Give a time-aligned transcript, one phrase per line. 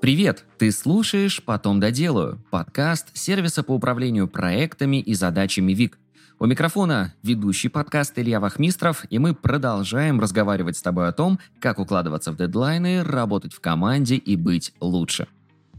[0.00, 0.46] Привет!
[0.56, 5.98] Ты слушаешь «Потом доделаю»– подкаст сервиса по управлению проектами и задачами WEEEK.
[6.38, 11.78] У микрофона ведущий подкаст Илья Вахмистров, и мы продолжаем разговаривать с тобой о том, как
[11.78, 15.28] укладываться в дедлайны, работать в команде и быть лучше.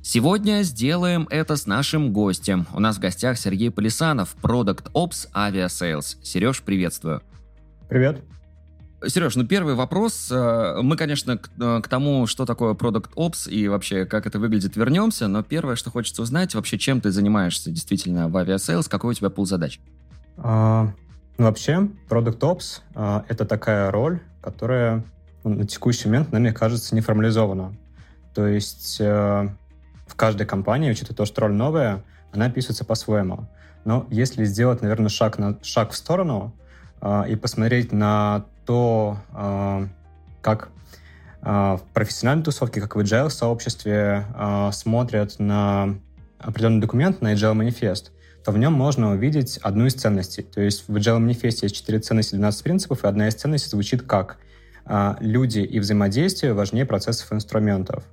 [0.04, 2.68] Сегодня сделаем это с нашим гостем.
[2.76, 6.18] У нас в гостях Сергей Полисанов, Product Ops Aviasales.
[6.22, 7.24] Сереж, приветствую.
[7.90, 8.22] Привет.
[9.08, 10.30] Сереж, ну первый вопрос.
[10.32, 14.38] Э, мы, конечно, к, э, к тому, что такое Product Ops и вообще как это
[14.38, 15.28] выглядит, вернемся.
[15.28, 19.30] Но первое, что хочется узнать, вообще чем ты занимаешься действительно в Aviasales, какой у тебя
[19.30, 19.80] пул задач?
[20.38, 20.92] А,
[21.38, 25.04] ну, вообще, Product Ops а,— это такая роль, которая
[25.44, 27.76] ну, на текущий момент нами кажется не формализована.
[28.36, 29.50] То есть а,
[30.06, 33.48] в каждой компании, учитывая то, что роль новая, она описывается по-своему.
[33.84, 36.54] Но если сделать, наверное, шаг, на, шаг в сторону
[37.02, 39.90] а, и посмотреть на то, а,
[40.42, 40.70] как
[41.42, 46.00] а, в профессиональной тусовке, как в agile сообществе а, смотрят на
[46.40, 48.14] определенный документ, на agile манифест,
[48.46, 50.44] то в нем можно увидеть одну из ценностей.
[50.44, 54.04] То есть в agile манифесте есть четыре ценности, 12 принципов, и одна из ценностей звучит
[54.04, 54.38] как
[55.20, 58.06] люди и взаимодействие важнее процессов и инструментов.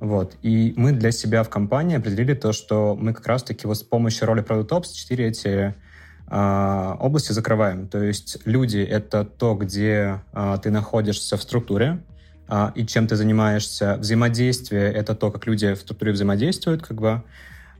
[0.00, 0.36] Вот.
[0.42, 4.26] И мы для себя в компании определили то, что мы как раз-таки вот с помощью
[4.26, 5.74] роли Product Ops четыре эти
[6.34, 7.86] области закрываем.
[7.86, 12.00] То есть люди— это то, где а, ты находишься в структуре,
[12.48, 13.96] а, и чем ты занимаешься.
[13.98, 17.22] Взаимодействие— это то, как люди в структуре взаимодействуют, как бы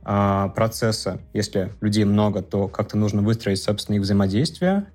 [0.03, 1.17] процессы.
[1.33, 4.85] Если людей много, то как-то нужно выстроить, собственно, их взаимодействие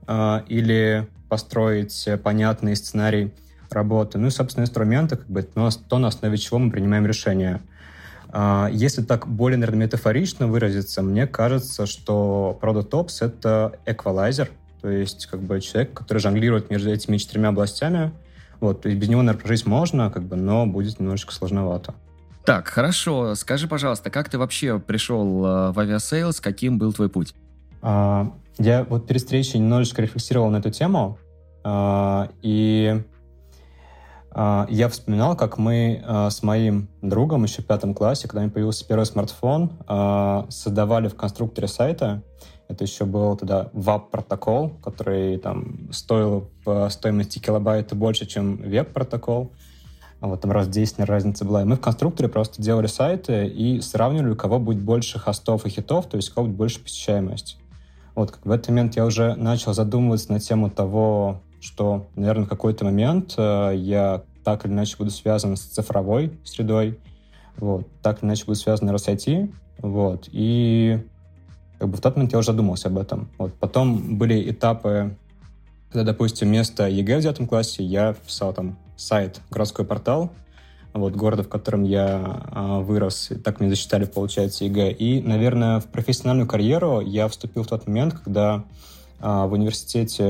[0.46, 3.32] или построить понятный сценарий
[3.70, 4.18] работы.
[4.18, 7.60] Ну и, собственно, инструменты, как бы, то, на основе чего мы принимаем решения.
[8.32, 14.50] А, если так более, наверное, метафорично выразиться, мне кажется, что Product Ops— это эквалайзер,
[14.80, 18.12] то есть как бы человек, который жонглирует между этими четырьмя областями.
[18.60, 21.94] Вот, то есть без него, наверное, прожить можно, как бы, но будет немножечко сложновато.
[22.44, 23.34] Так, хорошо.
[23.34, 27.34] Скажи, пожалуйста, как ты вообще пришел э, в Aviasales, каким был твой путь?
[27.82, 31.18] А, я вот перед встречей немножечко рефлексировал на эту тему,
[31.64, 33.02] а, и
[34.34, 38.52] я вспоминал, как мы а, с моим другом еще в пятом классе, когда у меня
[38.52, 42.22] появился первый смартфон, а, создавали в конструкторе сайта.
[42.68, 49.50] Это еще был тогда WAP-протокол, который там стоил по стоимости килобайта больше, чем веб-протокол.
[50.20, 51.62] Вот там раз в 10 разница была.
[51.62, 55.70] И мы в конструкторе просто делали сайты и сравнивали, у кого будет больше хостов и
[55.70, 57.58] хитов, то есть у кого будет больше посещаемость.
[58.14, 62.48] Вот как в этот момент я уже начал задумываться на тему того, что, наверное, в
[62.48, 66.98] какой-то момент э, я так или иначе буду связан с цифровой средой,
[67.56, 71.00] вот, так или иначе буду связан с RSIT, вот, и
[71.78, 73.28] как бы в тот момент я уже задумался об этом.
[73.38, 73.54] Вот.
[73.54, 75.16] Потом были этапы,
[75.90, 80.30] когда, допустим, вместо ЕГЭ в девятом классе я писал там сайт, городской портал,
[80.92, 84.92] вот, города, в котором я э, вырос, так мне засчитали, получается, ЕГЭ.
[84.92, 88.64] И, наверное, в профессиональную карьеру я вступил в тот момент, когда
[89.20, 90.24] э, в университете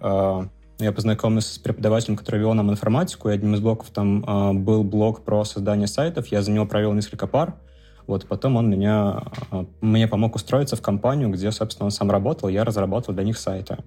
[0.00, 0.46] э,
[0.82, 4.84] я познакомился с преподавателем, который вел нам информатику, и одним из блоков там э, был
[4.84, 6.26] блок про создание сайтов.
[6.28, 7.54] Я за него провел несколько пар.
[8.06, 12.48] Вот, потом он меня, э, мне помог устроиться в компанию, где, собственно, он сам работал,
[12.48, 13.78] я разрабатывал для них сайты.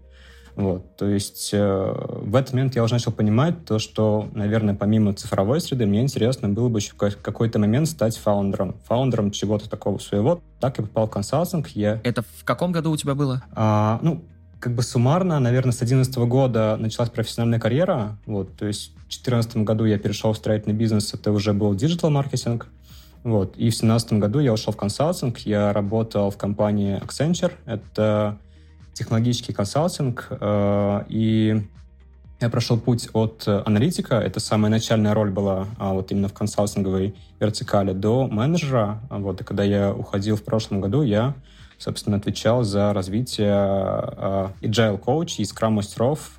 [0.55, 5.13] Вот, то есть э, в этот момент я уже начал понимать то, что, наверное, помимо
[5.13, 8.77] цифровой среды, мне интересно было бы еще в какой-то момент стать фаундером.
[8.85, 10.39] Фаундером чего-то такого своего.
[10.61, 11.67] Так я попал в консалтинг.
[11.69, 11.99] Я...
[12.05, 13.43] Это в каком году у тебя было?
[13.53, 14.23] А, ну,
[14.65, 18.17] как бы суммарно, наверное, с 2011 года началась профессиональная карьера.
[18.25, 22.65] Вот, то есть в 2014 году я перешел в строительный бизнес, это уже был диджитал-маркетинг.
[23.23, 28.39] Вот, и в 2017 году я ушел в консалтинг, я работал в компании Accenture, это
[28.93, 31.63] технологический консалтинг, э, и
[32.41, 37.13] я прошел путь от аналитика, это самая начальная роль была а, вот именно в консалтинговой
[37.39, 38.99] вертикали, до менеджера.
[39.11, 41.35] Вот, и когда я уходил в прошлом году, я
[41.77, 46.31] собственно, отвечал за развитие uh, Agile Coach и Scrum мастеров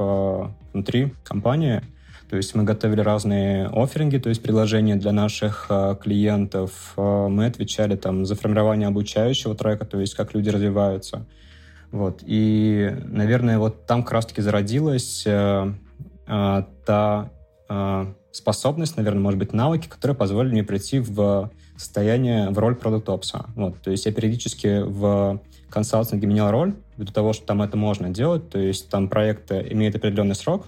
[0.72, 1.82] внутри компании.
[2.28, 6.94] То есть мы готовили разные офферинги, то есть предложения для наших uh, клиентов.
[6.96, 11.26] Мы отвечали там за формирование обучающего трека, то есть как люди развиваются.
[11.92, 12.22] Вот.
[12.26, 15.72] И, наверное, вот там как раз-таки зародилась uh,
[16.26, 17.30] uh, та
[17.68, 23.46] uh, способность, наверное, может быть, навыки, которые позволили мне прийти в состояние в роль продукт-опса.
[23.54, 25.40] Вот, то есть я периодически в
[25.70, 29.96] консалтинге менял роль, ввиду того, что там это можно делать, то есть там проекты имеют
[29.96, 30.66] определенный срок,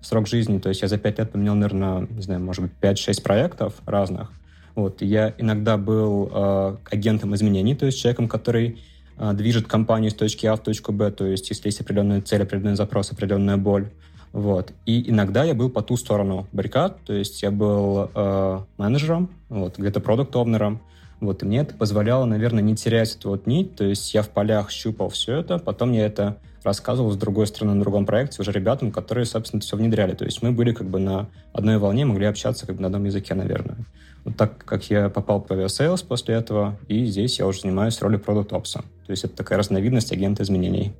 [0.00, 3.22] срок жизни, то есть я за пять лет поменял, наверное, не знаю, может быть, 5-6
[3.22, 4.32] проектов разных.
[4.74, 8.82] Вот, я иногда был э, агентом изменений, то есть человеком, который
[9.16, 12.42] э, движет компанию с точки А в точку Б, то есть если есть определенная цель,
[12.42, 13.90] определенный запрос, определенная боль.
[14.34, 14.72] Вот.
[14.84, 19.78] И иногда я был по ту сторону баррикад, то есть я был э, менеджером, вот,
[19.78, 20.80] где-то продукт-овнером,
[21.20, 24.30] вот, и мне это позволяло, наверное, не терять эту вот нить, то есть я в
[24.30, 28.50] полях щупал все это, потом я это рассказывал с другой стороны на другом проекте уже
[28.50, 30.14] ребятам, которые, собственно, все внедряли.
[30.14, 33.04] То есть мы были как бы на одной волне, могли общаться как бы на одном
[33.04, 33.76] языке, наверное.
[34.24, 38.18] Вот так как я попал в Aviasales после этого, и здесь я уже занимаюсь ролью
[38.18, 38.80] продукт опса.
[39.06, 40.92] То есть это такая разновидность агента изменений.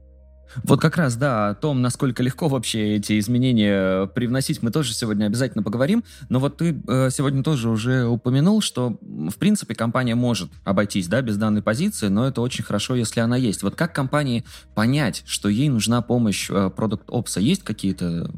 [0.62, 5.26] Вот как раз, да, о том, насколько легко вообще эти изменения привносить, мы тоже сегодня
[5.26, 6.04] обязательно поговорим.
[6.28, 11.22] Но вот ты э, сегодня тоже уже упомянул, что, в принципе, компания может обойтись, да,
[11.22, 13.62] без данной позиции, но это очень хорошо, если она есть.
[13.62, 14.44] Вот как компании
[14.74, 17.40] понять, что ей нужна помощь э, продукт опса?
[17.40, 18.30] Есть какие-то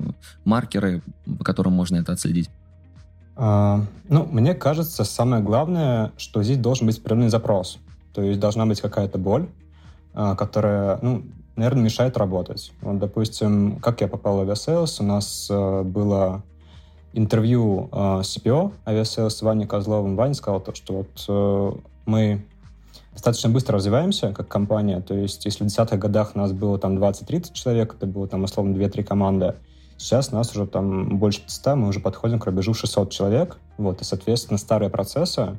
[0.45, 1.03] маркеры,
[1.39, 2.51] по которым можно это отследить?
[3.37, 7.79] А, ну, мне кажется, самое главное, что здесь должен быть определенный запрос.
[8.15, 9.49] То есть должна быть какая-то боль,
[10.15, 11.25] а, которая, ну,
[11.57, 12.73] наверное, мешает работать.
[12.83, 16.43] Вот, допустим, как я попал в авиасейлс, у нас э, было
[17.13, 20.17] интервью э, CPO авиасейлс с Ваней Козловым.
[20.17, 21.73] Ваня сказал то, что вот э,
[22.05, 22.45] мы
[23.13, 26.99] достаточно быстро развиваемся как компания, то есть если в десятых годах у нас было там
[26.99, 29.55] 20-30 человек, это было там условно 2-3 команды,
[29.97, 34.05] сейчас нас уже там больше 100, мы уже подходим к рубежу 600 человек, вот, и,
[34.05, 35.57] соответственно, старые процессы,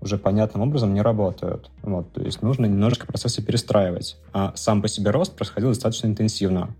[0.00, 1.70] уже понятным образом не работают.
[1.82, 4.16] Вот, то есть нужно немножко процессы перестраивать.
[4.32, 6.74] А сам по себе рост происходил достаточно интенсивно.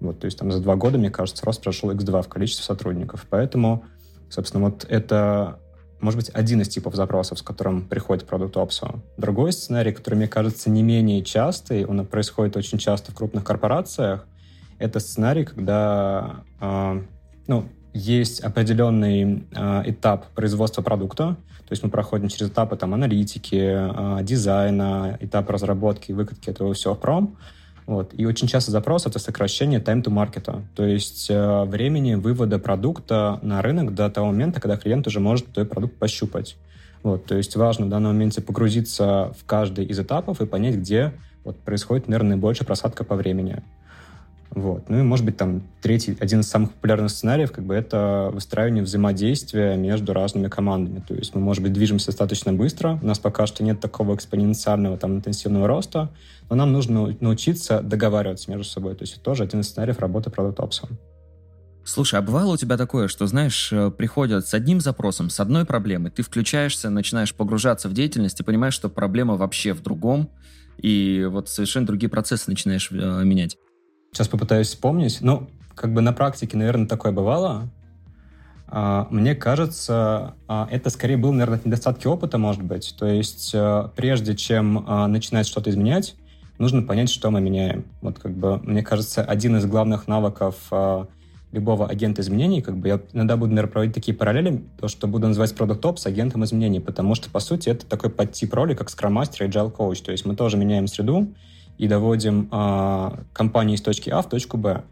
[0.00, 3.26] Вот, то есть там за два года, мне кажется, рост прошел x2 в количестве сотрудников.
[3.30, 3.84] Поэтому,
[4.28, 5.58] собственно, вот это
[6.00, 9.00] может быть один из типов запросов, с которым приходит продукт Opso.
[9.16, 14.26] Другой сценарий, который, мне кажется, не менее частый, он происходит очень часто в крупных корпорациях,
[14.78, 17.02] это сценарий, когда э,
[17.46, 21.36] ну, есть определенный э, этап производства продукта,
[21.66, 26.94] то есть мы проходим через этапы там, аналитики, э, дизайна, этап разработки выкатки этого всего
[26.94, 27.36] в пром.
[27.86, 28.12] Вот.
[28.14, 33.38] И очень часто запрос— это сокращение time to market, то есть э, времени вывода продукта
[33.42, 36.56] на рынок до того момента, когда клиент уже может этот продукт пощупать.
[37.02, 37.26] Вот.
[37.26, 41.12] То есть важно в данном моменте погрузиться в каждый из этапов и понять, где
[41.44, 43.62] вот, происходит, наверное, наибольшая просадка по времени.
[44.54, 44.88] Вот.
[44.88, 48.84] Ну и, может быть, там третий, один из самых популярных сценариев, как бы это выстраивание
[48.84, 51.02] взаимодействия между разными командами.
[51.06, 54.96] То есть мы, может быть, движемся достаточно быстро, у нас пока что нет такого экспоненциального
[54.96, 56.10] там интенсивного роста,
[56.48, 58.94] но нам нужно научиться договариваться между собой.
[58.94, 60.88] То есть это тоже один из сценариев работы продукт опса.
[61.84, 65.66] Слушай, а бывало у тебя такое, что, знаешь, э, приходят с одним запросом, с одной
[65.66, 70.30] проблемой, ты включаешься, начинаешь погружаться в деятельность и понимаешь, что проблема вообще в другом,
[70.78, 73.58] и вот совершенно другие процессы начинаешь э, менять?
[74.14, 75.18] Сейчас попытаюсь вспомнить.
[75.22, 77.68] Ну, как бы на практике, наверное, такое бывало.
[78.68, 82.94] А, мне кажется, а, это скорее был, наверное, недостатки опыта, может быть.
[82.96, 86.14] То есть э, прежде чем а, начинать что-то изменять,
[86.58, 87.86] нужно понять, что мы меняем.
[88.02, 90.70] Вот как бы, мне кажется, один из главных навыков
[91.50, 95.26] любого агента изменений, как бы я иногда буду, наверное, проводить такие параллели, то, что буду
[95.26, 98.88] называть Product Ops с агентом изменений, потому что, по сути, это такой подтип роли, как
[98.88, 100.04] Master и Agile Coach.
[100.04, 101.34] То есть мы тоже меняем среду,
[101.78, 104.82] и доводим а, компанию из точки А в точку Б.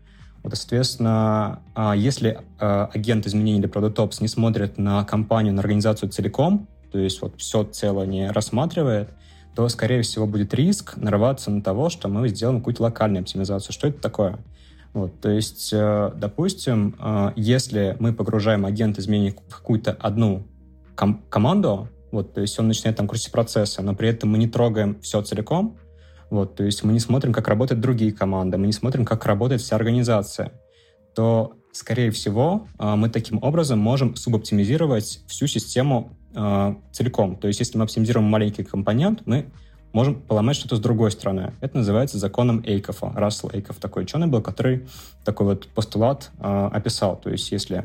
[0.43, 5.61] Вот, соответственно, а, если а, агент изменений или Product Ops не смотрит на компанию, на
[5.61, 9.11] организацию целиком, то есть вот все целое не рассматривает,
[9.55, 13.73] то, скорее всего, будет риск нарваться на того, что мы сделаем какую-то локальную оптимизацию.
[13.73, 14.39] Что это такое?
[14.93, 20.47] Вот, то есть, э, допустим, э, если мы погружаем агент изменений в какую-то одну
[20.95, 24.49] ком- команду, вот, то есть он начинает там крутить процессы, но при этом мы не
[24.49, 25.79] трогаем все целиком,
[26.33, 29.61] вот, то есть мы не смотрим, как работают другие команды, мы не смотрим, как работает
[29.61, 30.51] вся организация,
[31.15, 37.37] то, скорее всего, а, мы таким образом можем субоптимизировать всю систему э, целиком.
[37.37, 39.51] То есть если мы оптимизируем маленький компонент, мы
[39.93, 41.53] можем поломать что-то с другой стороны.
[41.61, 43.13] Это называется законом Эйкофа.
[43.15, 44.89] Рассел Эйков такой ученый был, который
[45.27, 47.21] такой вот постулат э, описал.
[47.21, 47.83] То есть если э,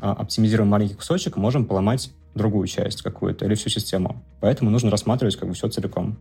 [0.00, 4.24] оптимизируем маленький кусочек, можем поломать другую часть какую-то или всю систему.
[4.40, 6.16] Поэтому нужно рассматривать как бы все целиком.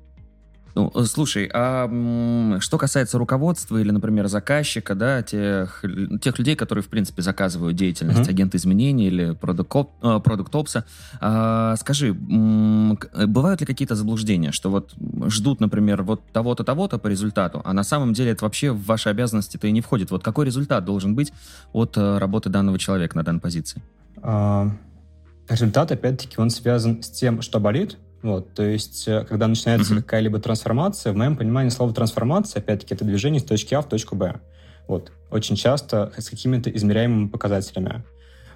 [0.76, 1.88] Ну, э, слушай, а
[2.60, 5.84] что касается руководства или, например, заказчика, да, тех,
[6.22, 8.30] тех людей, которые, в принципе, заказывают деятельность mm-hmm.
[8.30, 10.86] агента изменений или продукт опса,
[11.20, 14.94] а, скажи, бывают ли какие-то заблуждения, что вот
[15.28, 19.10] ждут, например, вот того-то, того-то по результату, а на самом деле это вообще в ваши
[19.10, 20.12] обязанности-то и не входит.
[20.12, 21.34] Вот какой результат должен быть
[21.74, 23.82] от э, работы данного человека на данной позиции?
[24.22, 24.70] А,
[25.50, 30.02] результат, опять-таки, он связан с тем, что болит, вот, то есть, э, когда начинается uh-huh.
[30.02, 34.16] какая-либо трансформация, в моем понимании слово трансформация, опять-таки, это движение с точки А в точку
[34.16, 34.40] Б.
[34.88, 38.04] Вот, очень часто с какими-то измеряемыми показателями.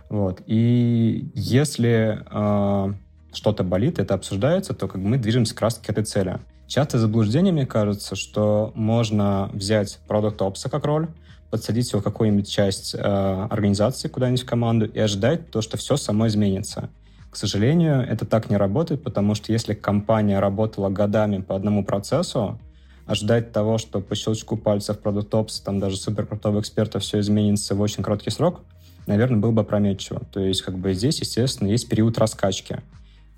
[0.10, 2.94] Вот, и если э,
[3.34, 6.40] что-то болит, это обсуждается, то как бы мы движемся как раз к этой цели.
[6.68, 11.10] Часто заблуждение, мне кажется, что можно взять продукт опса как роль,
[11.52, 15.96] подсадить его в какую-нибудь часть э, организации, куда-нибудь в команду и ожидать то, что все
[15.96, 16.90] само изменится.
[17.36, 22.58] К сожалению, это так не работает, потому что если компания работала годами по одному процессу,
[23.06, 27.76] ожидать того, что по щелчку пальцев продукт опс, там даже супер крутого эксперта все изменится
[27.76, 28.62] в очень короткий срок,
[29.06, 30.22] наверное, было бы опрометчиво.
[30.32, 32.80] То есть как бы здесь, естественно, есть период раскачки.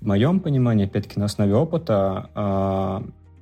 [0.00, 3.00] В моем понимании, опять-таки, на основе опыта э,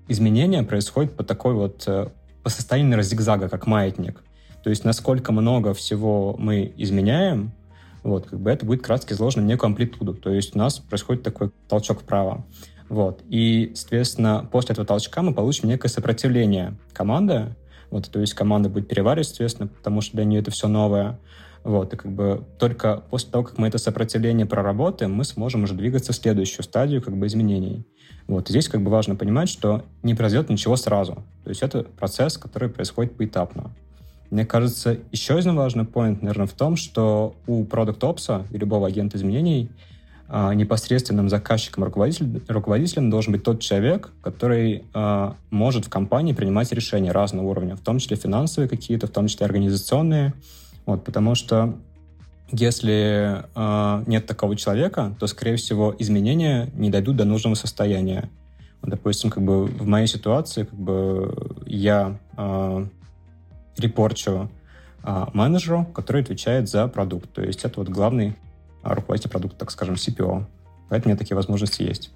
[0.08, 2.08] изменения происходят по такой вот, э,
[2.42, 4.22] по состоянию зигзага, как маятник.
[4.64, 7.52] То есть насколько много всего мы изменяем,
[8.06, 10.14] вот, как бы это будет кратко изложено в некую амплитуду.
[10.14, 12.46] То есть у нас происходит такой толчок вправо.
[12.88, 13.20] Вот.
[13.28, 17.56] И, соответственно, после этого толчка мы получим некое сопротивление команды.
[17.90, 21.18] Вот, то есть команда будет переваривать, соответственно, потому что для нее это все новое.
[21.64, 25.74] Вот, и как бы только после того, как мы это сопротивление проработаем, мы сможем уже
[25.74, 27.84] двигаться в следующую стадию как бы изменений.
[28.28, 31.24] Вот, здесь как бы важно понимать, что не произойдет ничего сразу.
[31.42, 33.74] То есть это процесс, который происходит поэтапно.
[34.30, 38.88] Мне кажется, еще один важный point, наверное, в том, что у продукт опса и любого
[38.88, 39.70] агента изменений
[40.28, 46.72] а, непосредственным заказчиком, руководителем, руководителем должен быть тот человек, который а, может в компании принимать
[46.72, 50.34] решения разного уровня, в том числе финансовые какие-то, в том числе организационные.
[50.84, 51.76] Вот, потому что
[52.52, 58.30] если э, нет такого человека, то, скорее всего, изменения не дойдут до нужного состояния.
[58.82, 61.34] Вот, допустим, как бы в моей ситуации, как бы
[61.66, 62.86] я э,
[63.78, 64.50] репорчу
[65.02, 67.32] э, менеджеру, который отвечает за продукт.
[67.32, 68.36] То есть это вот главный
[68.82, 70.44] руководитель продукта, так скажем, CPO.
[70.88, 72.10] Поэтому у меня такие возможности есть.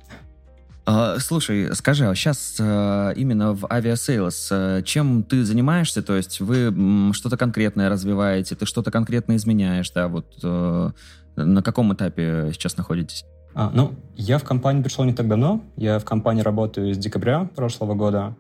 [0.87, 6.03] А, слушай, скажи, а сейчас э, именно в авиасейлс э, чем ты занимаешься?
[6.03, 10.09] То есть вы что-то конкретное развиваете, ты что-то конкретно изменяешь, да?
[10.09, 10.91] Вот э,
[11.37, 13.25] на каком этапе сейчас находитесь?
[13.55, 15.63] А, ну, я в компанию пришел не так давно.
[15.77, 18.35] Я в компании работаю с декабря прошлого года.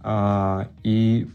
[0.00, 1.30] А, и,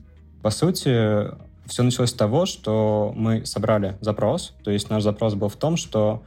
[0.46, 1.26] по сути,
[1.66, 4.54] все началось с того, что мы собрали запрос.
[4.64, 6.22] То есть наш запрос был в том, что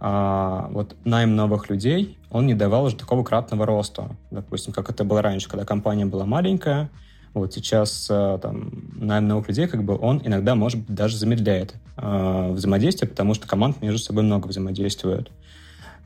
[0.00, 4.16] а, вот найм новых людей, он не давал уже такого кратного роста.
[4.32, 6.90] Допустим, как это было раньше, когда компания была маленькая,
[7.32, 11.76] вот сейчас а, там, найм новых людей, как бы он иногда, может быть, даже замедляет
[11.96, 15.30] э, взаимодействие, потому что команд между собой много взаимодействуют.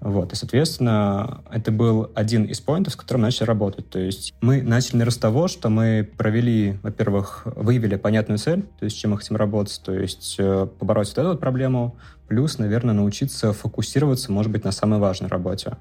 [0.04, 3.88] Вот, и, соответственно, это был один из поинтов, с которым начали работать.
[3.88, 8.84] То есть мы начали, наверное, с того, что мы провели, во-первых, выявили понятную цель, то
[8.84, 11.96] есть чем мы хотим работать, то есть э, побороть вот эту вот проблему,
[12.28, 15.78] плюс, наверное, научиться фокусироваться, может быть, на самой важной работе.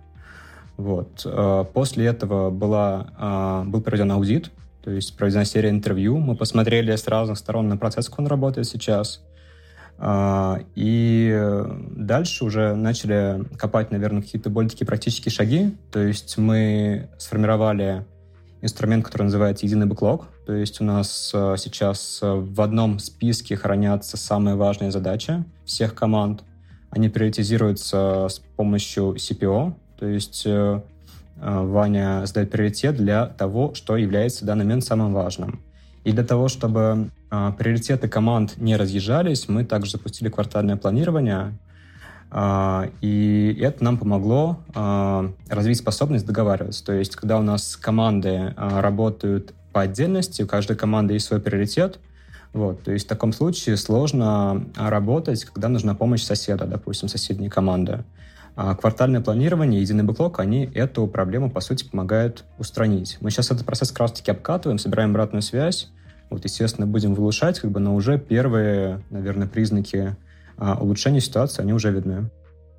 [0.77, 1.23] Вот.
[1.25, 4.51] Э, после этого была, э, был проведен аудит,
[4.85, 6.17] то есть проведена серия интервью.
[6.17, 9.21] Мы посмотрели с разных сторон на процесс, как он работает сейчас.
[10.05, 11.63] А, и
[11.95, 15.77] дальше уже начали копать, наверное, какие-то более такие практические шаги.
[15.93, 18.05] То есть мы сформировали
[18.61, 20.27] инструмент, который называется единый бэклог.
[20.45, 26.43] То есть у нас а, сейчас в одном списке хранятся самые важные задачи всех команд.
[26.89, 29.73] Они приоритизируются с помощью CPO.
[29.97, 30.81] То есть э,
[31.39, 35.61] а, Ваня задает приоритет для того, что является в данный момент самым важным.
[36.03, 37.22] И для того, чтобы э,
[37.57, 41.57] приоритеты команд не разъезжались, мы также запустили квартальное планирование,
[42.31, 46.85] э, и это нам помогло э, развить способность договариваться.
[46.85, 51.99] То есть, когда у нас команды работают по отдельности, у каждой команды есть свой приоритет,
[52.53, 58.03] вот, то есть в таком случае сложно работать, когда нужна помощь соседа, допустим, соседней команды.
[58.55, 63.17] А квартальное планирование, единый бэклог, они эту проблему, по сути, помогают устранить.
[63.19, 65.89] Мы сейчас этот процесс как раз-таки обкатываем, собираем обратную связь,
[66.29, 70.15] вот, естественно, будем улучшать, как бы, но уже первые, наверное, признаки
[70.57, 72.29] а, улучшения ситуации, они уже видны.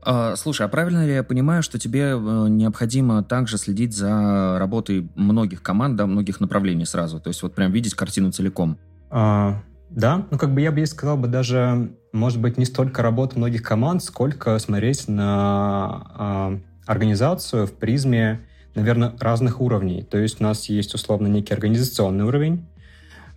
[0.03, 5.09] А, слушай, а правильно ли я понимаю, что тебе э, необходимо также следить за работой
[5.15, 7.21] многих команд, да, многих направлений сразу?
[7.21, 8.79] То есть вот прям видеть картину целиком?
[9.11, 13.39] А, да, ну как бы я бы сказал бы даже, может быть, не столько работа
[13.39, 18.41] многих команд, сколько смотреть на а, организацию в призме,
[18.75, 20.03] наверное, разных уровней.
[20.03, 22.67] То есть у нас есть условно некий организационный уровень,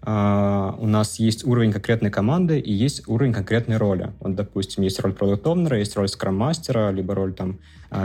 [0.04, 4.12] Uh, у нас есть уровень конкретной команды и есть уровень конкретной роли.
[4.20, 7.60] Вот, допустим, есть роль продукт есть роль скрам-мастера, либо роль там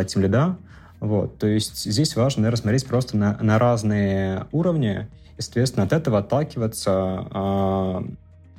[0.09, 0.57] тим лида.
[0.99, 5.93] Вот, то есть здесь важно, наверное, смотреть просто на, на разные уровни, и, соответственно, от
[5.93, 6.91] этого отталкиваться
[7.31, 8.17] uh,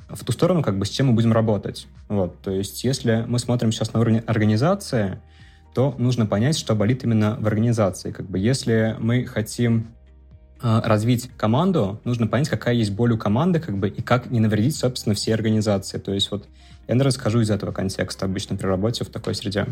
[0.08, 1.86] в ту сторону, как бы с чем мы будем работать.
[2.08, 5.20] Вот, то есть если мы смотрим сейчас на уровень организации,
[5.74, 8.10] то нужно понять, что болит именно в организации.
[8.10, 9.88] Как бы если мы хотим
[10.64, 14.74] развить команду, нужно понять, какая есть боль у команды, как бы, и как не навредить,
[14.74, 15.98] собственно, всей организации.
[15.98, 16.46] То есть вот
[16.88, 19.66] я расскажу из этого контекста обычно при работе в такой среде.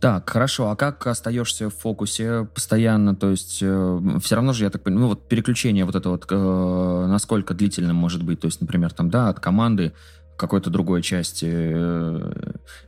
[0.00, 0.70] Так, хорошо.
[0.70, 3.14] А как остаешься в фокусе постоянно?
[3.14, 6.26] То есть э, все равно же, я так понимаю, ну вот переключение вот это вот,
[6.30, 8.40] э, насколько длительным может быть?
[8.40, 9.92] То есть, например, там, да, от команды
[10.40, 12.32] какой-то другой части э,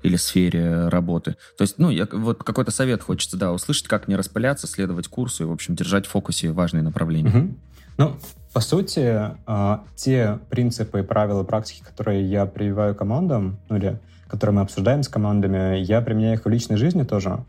[0.03, 1.37] или сфере работы.
[1.59, 5.45] То есть, ну, я, вот какой-то совет хочется, да, услышать, как не распыляться, следовать курсу
[5.45, 7.29] и, в общем, держать в фокусе важные направления.
[7.29, 7.55] Угу.
[7.99, 8.17] Ну,
[8.53, 14.63] по сути, э, те принципы, правила, практики, которые я прививаю командам, ну или которые мы
[14.63, 17.45] обсуждаем с командами, я применяю их в личной жизни тоже.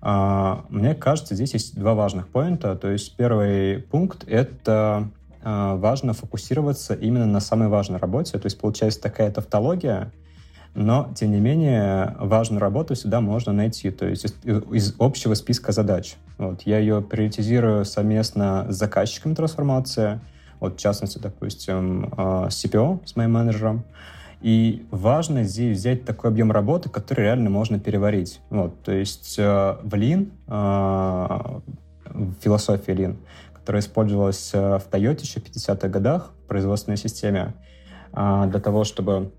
[0.00, 2.74] А, мне кажется, здесь есть два важных поинта.
[2.76, 5.10] То есть первый пункт— это
[5.48, 8.38] важно фокусироваться именно на самой важной работе.
[8.38, 10.12] То есть получается такая тавтология,
[10.76, 15.72] но, тем не менее, важную работу всегда можно найти, то есть из, из общего списка
[15.72, 16.16] задач.
[16.36, 20.20] Вот, я ее приоритизирую совместно с заказчиком трансформации,
[20.60, 23.84] вот, в частности, допустим, а, с CPO, с моим менеджером.
[24.42, 28.40] И важно здесь взять такой объем работы, который реально можно переварить.
[28.50, 31.60] Вот, то есть э, в Lean, э,
[32.04, 33.16] в философии Lean,
[33.66, 37.54] которая использовалась э, в Toyota еще в 50-х годах в производственной системе,
[38.12, 39.32] э, для того, чтобы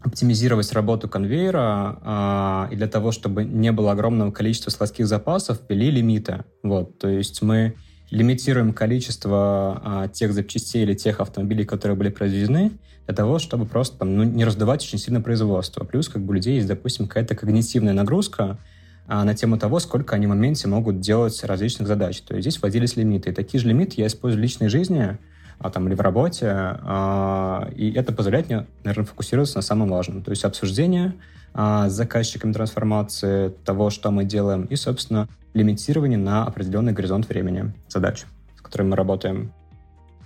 [0.00, 5.90] оптимизировать работу конвейера, э, и для того, чтобы не было огромного количества складских запасов, ввели
[5.90, 6.44] лимиты.
[6.62, 7.74] Вот, то есть мы
[8.08, 12.70] лимитируем количество а, тех запчастей или тех автомобилей, которые были произведены,
[13.04, 15.82] для того, чтобы просто там, ну, не раздавать очень сильно производство.
[15.82, 18.58] Плюс как бы у людей есть, допустим, какая-то когнитивная нагрузка а,
[19.06, 22.20] на тему того, сколько они в моменте могут делать различных задач.
[22.22, 23.30] То есть здесь вводились лимиты.
[23.30, 25.18] И такие же лимиты я использую в личной жизни
[25.58, 30.22] а, там, или в работе, а, и это позволяет мне, наверное, фокусироваться на самом важном.
[30.22, 31.14] То есть обсуждение
[31.54, 37.72] а, с заказчиками трансформации того, что мы делаем, и, собственно, лимитирование на определенный горизонт времени
[37.88, 39.52] задач, с которыми мы работаем.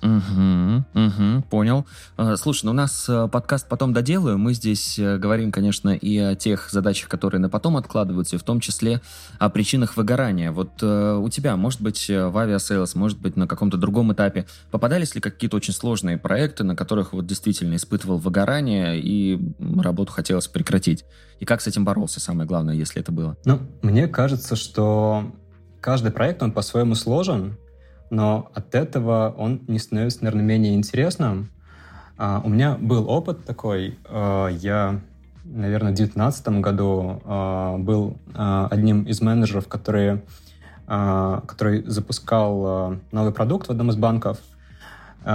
[0.02, 1.87] Угу, угу, понял.
[2.16, 4.38] А, слушай, ну у нас э, подкаст потом доделаю.
[4.38, 8.42] Мы здесь э, говорим, конечно, и о тех задачах, которые на потом откладываются, и в
[8.42, 9.02] том числе
[9.38, 10.52] о причинах выгорания.
[10.52, 15.14] Вот э, у тебя, может быть, в авиасейлс, может быть, на каком-то другом этапе попадались
[15.14, 19.38] ли какие-то очень сложные проекты, на которых вот действительно испытывал выгорание и
[19.78, 21.04] работу хотелось прекратить?
[21.40, 23.37] И как с этим боролся, самое главное, если это было?
[23.45, 25.33] Ну, мне кажется, что
[25.80, 27.57] каждый проект, он по-своему сложен,
[28.11, 31.50] но от этого он не становится, наверное, менее интересным.
[32.19, 33.99] А, у меня был опыт такой.
[34.04, 35.00] А, я,
[35.45, 40.23] наверное, в 2019 году uh, был одним из менеджеров, который,
[40.87, 44.39] который запускал новый продукт в одном из банков.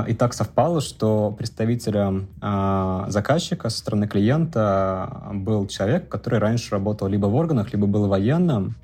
[0.08, 2.28] И так совпало, что представителем
[3.08, 8.76] заказчика со стороны клиента был человек, который раньше работал либо в органах, либо был военным.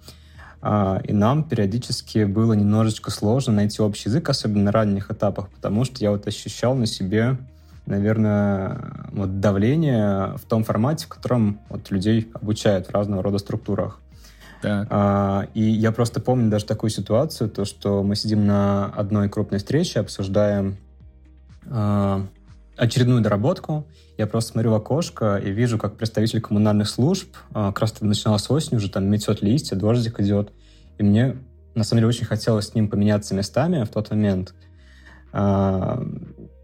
[0.64, 5.98] И нам периодически было немножечко сложно найти общий язык, особенно на ранних этапах, потому что
[6.00, 7.38] я вот ощущал на себе,
[7.88, 8.80] наверное,
[9.12, 14.00] вот давление в том формате, в котором вот людей обучают в разного рода структурах.
[14.62, 14.88] Так.
[14.92, 19.60] А, и я просто помню даже такую ситуацию, то, что мы сидим на одной крупной
[19.60, 20.78] встрече, обсуждаем
[21.70, 22.28] а,
[22.82, 23.88] очередную доработку.
[24.18, 28.50] Я просто смотрю в окошко и вижу, как представитель коммунальных служб, а, как раз начиналось
[28.50, 30.52] осенью, уже там метет листья, дождик идет.
[30.98, 31.38] И мне,
[31.76, 34.56] на самом деле, очень хотелось с ним поменяться местами в тот момент.
[35.32, 36.04] А,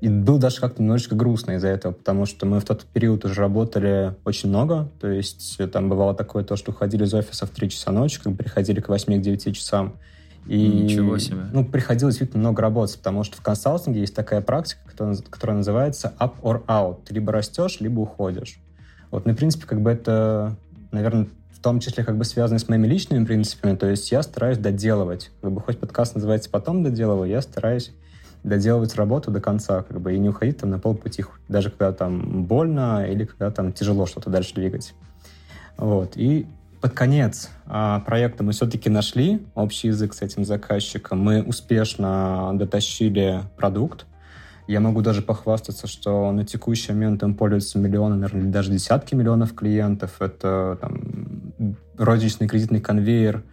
[0.01, 3.39] и было даже как-то немножечко грустно из-за этого, потому что мы в тот период уже
[3.39, 4.89] работали очень много.
[4.99, 8.31] То есть там бывало такое то, что уходили из офиса в 3 часа ночи, как
[8.33, 9.99] бы приходили к 8-9 часам.
[10.47, 11.41] И, Ничего себе.
[11.51, 16.13] Ну, приходилось действительно много работать, потому что в консалтинге есть такая практика, которая, которая называется
[16.19, 16.99] up or out.
[17.05, 18.59] Ты либо растешь, либо уходишь.
[19.11, 20.55] Вот, ну, в принципе, как бы это,
[20.91, 23.75] наверное, в том числе как бы связано с моими личными принципами.
[23.75, 25.31] То есть я стараюсь доделывать.
[25.41, 27.91] Как бы хоть подкаст называется «Потом доделываю», я стараюсь
[28.43, 32.45] доделывать работу до конца, как бы, и не уходить там на полпути, даже когда там
[32.45, 34.93] больно или когда там тяжело что-то дальше двигать.
[35.77, 36.13] Вот.
[36.15, 36.45] И
[36.81, 41.19] под конец а, проекта мы все-таки нашли общий язык с этим заказчиком.
[41.19, 44.05] Мы успешно дотащили продукт.
[44.67, 49.55] Я могу даже похвастаться, что на текущий момент им пользуются миллионы, наверное, даже десятки миллионов
[49.55, 50.21] клиентов.
[50.21, 51.45] Это там,
[51.97, 53.43] розничный кредитный конвейер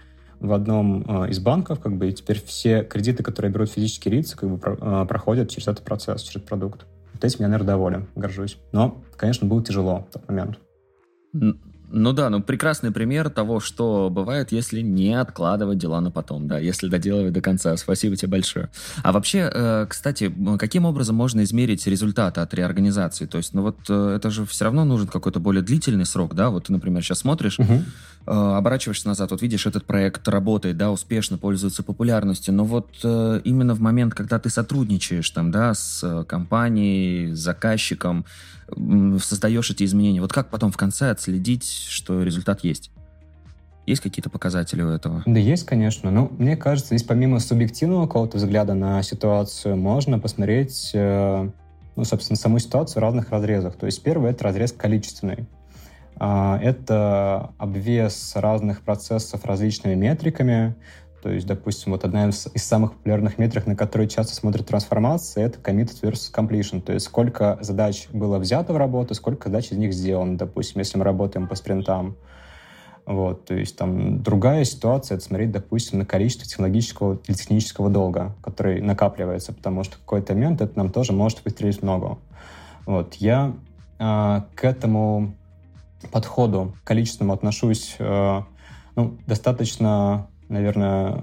[0.40, 4.37] в одном э, из банков, как бы, и теперь все кредиты, которые берут физические лица,
[4.37, 6.84] как бы, про, э, проходят через этот процесс, через продукт.
[7.12, 8.58] Вот этим я, наверное, доволен, горжусь.
[8.72, 10.58] Но, конечно, было тяжело в тот момент.
[11.96, 16.59] Ну да, ну прекрасный пример того, что бывает, если не откладывать дела на потом, да,
[16.59, 17.76] если доделывать до конца.
[17.76, 18.68] Спасибо тебе большое.
[19.04, 23.26] А вообще, э, кстати, каким образом можно измерить результаты от реорганизации?
[23.26, 26.50] То есть, ну вот э, это же все равно нужен какой-то более длительный срок, да?
[26.50, 27.85] Вот ты, например, сейчас смотришь, угу.
[28.26, 33.80] оборачиваешься назад, вот видишь, этот проект работает, да, успешно пользуется популярностью, но вот именно в
[33.80, 38.24] момент, когда ты сотрудничаешь там, да, с компанией, с заказчиком,
[39.22, 42.90] создаешь эти изменения, вот как потом в конце отследить, что результат есть?
[43.87, 45.22] Есть какие-то показатели у этого?
[45.27, 46.11] Да, есть, конечно.
[46.11, 51.50] Но мне кажется, здесь помимо субъективного какого-то взгляда на ситуацию, можно посмотреть, э,
[51.94, 53.77] ну, собственно, саму ситуацию в разных разрезах.
[53.77, 55.46] То есть первый— это разрез количественный.
[56.16, 60.77] А, это обвес разных процессов различными метриками.
[61.24, 65.42] То есть, допустим, вот одна из, из самых популярных метрик, на которые часто смотрят трансформации,
[65.42, 66.82] это committed versus completion.
[66.82, 70.37] То есть, сколько задач было взято в работу, сколько задач из них сделано.
[70.37, 72.16] Допустим, если мы работаем по спринтам.
[73.06, 78.34] Вот, то есть там другая ситуация, это смотреть, допустим, на количество технологического или технического долга,
[78.42, 82.18] который накапливается, потому что в какой-то момент это нам тоже может выстрелить много.
[82.84, 83.54] Вот, я
[83.98, 85.34] э, к этому
[86.12, 88.42] подходу количественному отношусь э,
[88.96, 91.21] ну, достаточно наверное,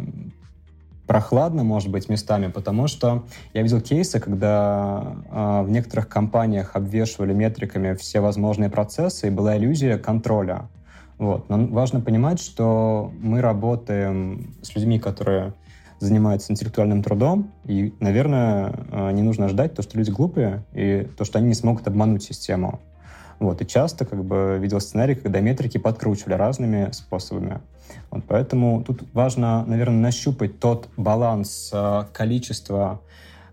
[1.07, 7.33] прохладно, может быть, местами, потому что я видел кейсы, когда э, в некоторых компаниях обвешивали
[7.33, 10.69] метриками все возможные процессы, и была иллюзия контроля.
[11.17, 11.49] Вот.
[11.49, 15.53] Но важно понимать, что мы работаем с людьми, которые
[15.99, 21.25] занимаются интеллектуальным трудом, и, наверное, э, не нужно ждать то, что люди глупые, и то,
[21.25, 22.79] что они не смогут обмануть систему.
[23.39, 27.59] Вот, и часто как бы видел сценарий, когда метрики подкручивали разными способами.
[28.09, 33.01] Вот, поэтому тут важно, наверное, нащупать тот баланс э, количества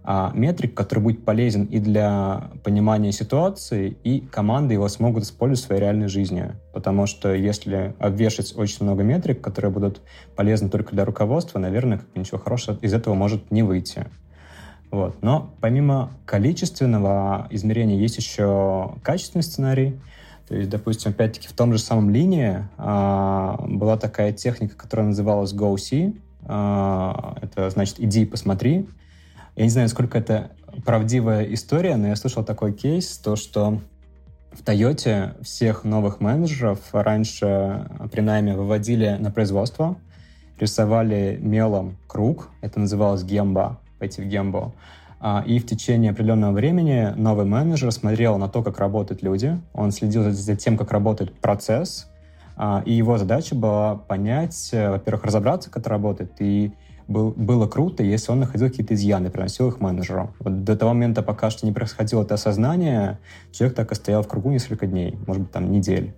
[0.05, 5.67] э, метрик, который будет полезен и для понимания ситуации, и команды его смогут использовать в
[5.67, 6.53] своей реальной жизни.
[6.73, 10.01] Потому что если обвешать очень много метрик, которые будут
[10.37, 14.07] полезны только для руководства, наверное, как ничего хорошего из этого может не выйти.
[14.91, 15.23] Вот.
[15.23, 20.01] Но помимо количественного измерения есть еще качественный сценарий.
[20.49, 25.53] То есть, допустим, опять-таки в том же самом линии а, была такая техника, которая называлась
[25.53, 26.19] Go-See.
[26.47, 28.89] А, это значит «иди посмотри».
[29.57, 30.53] Я не знаю, сколько это
[30.87, 33.81] правдивая история, но я слышал такой кейс, то, что
[34.53, 39.97] в Тойоте всех новых менеджеров раньше при найме выводили на производство,
[40.59, 44.73] рисовали мелом круг, это называлось гемба, пойти в Гембо.
[45.21, 49.91] А, и в течение определенного времени новый менеджер смотрел на то, как работают люди, он
[49.91, 52.09] следил за тем, как работает процесс,
[52.57, 56.73] а, и его задача была понять, э, во-первых, разобраться, как это работает, и
[57.09, 60.35] был, было круто, если он находил какие-то изъяны, приносил их менеджеру.
[60.41, 63.19] Вот до того момента, пока что не происходило это осознание,
[63.51, 66.15] человек так и стоял в кругу несколько дней, может быть, там недель.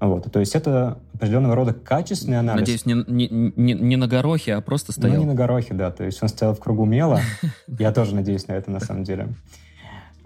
[0.00, 0.30] Вот.
[0.30, 2.60] То есть это определенного рода качественный анализ.
[2.60, 5.16] Надеюсь, не, не, не, не на горохе, а просто стоял.
[5.16, 5.90] Ну, не на горохе, да.
[5.90, 7.20] То есть он стоял в кругу мела.
[7.78, 9.28] Я тоже надеюсь на это, на самом деле.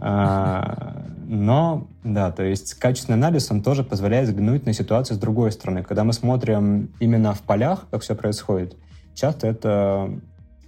[0.01, 5.51] А, но, да, то есть качественный анализ, он тоже позволяет взглянуть на ситуацию с другой
[5.51, 5.83] стороны.
[5.83, 8.77] Когда мы смотрим именно в полях, как все происходит,
[9.15, 10.11] часто это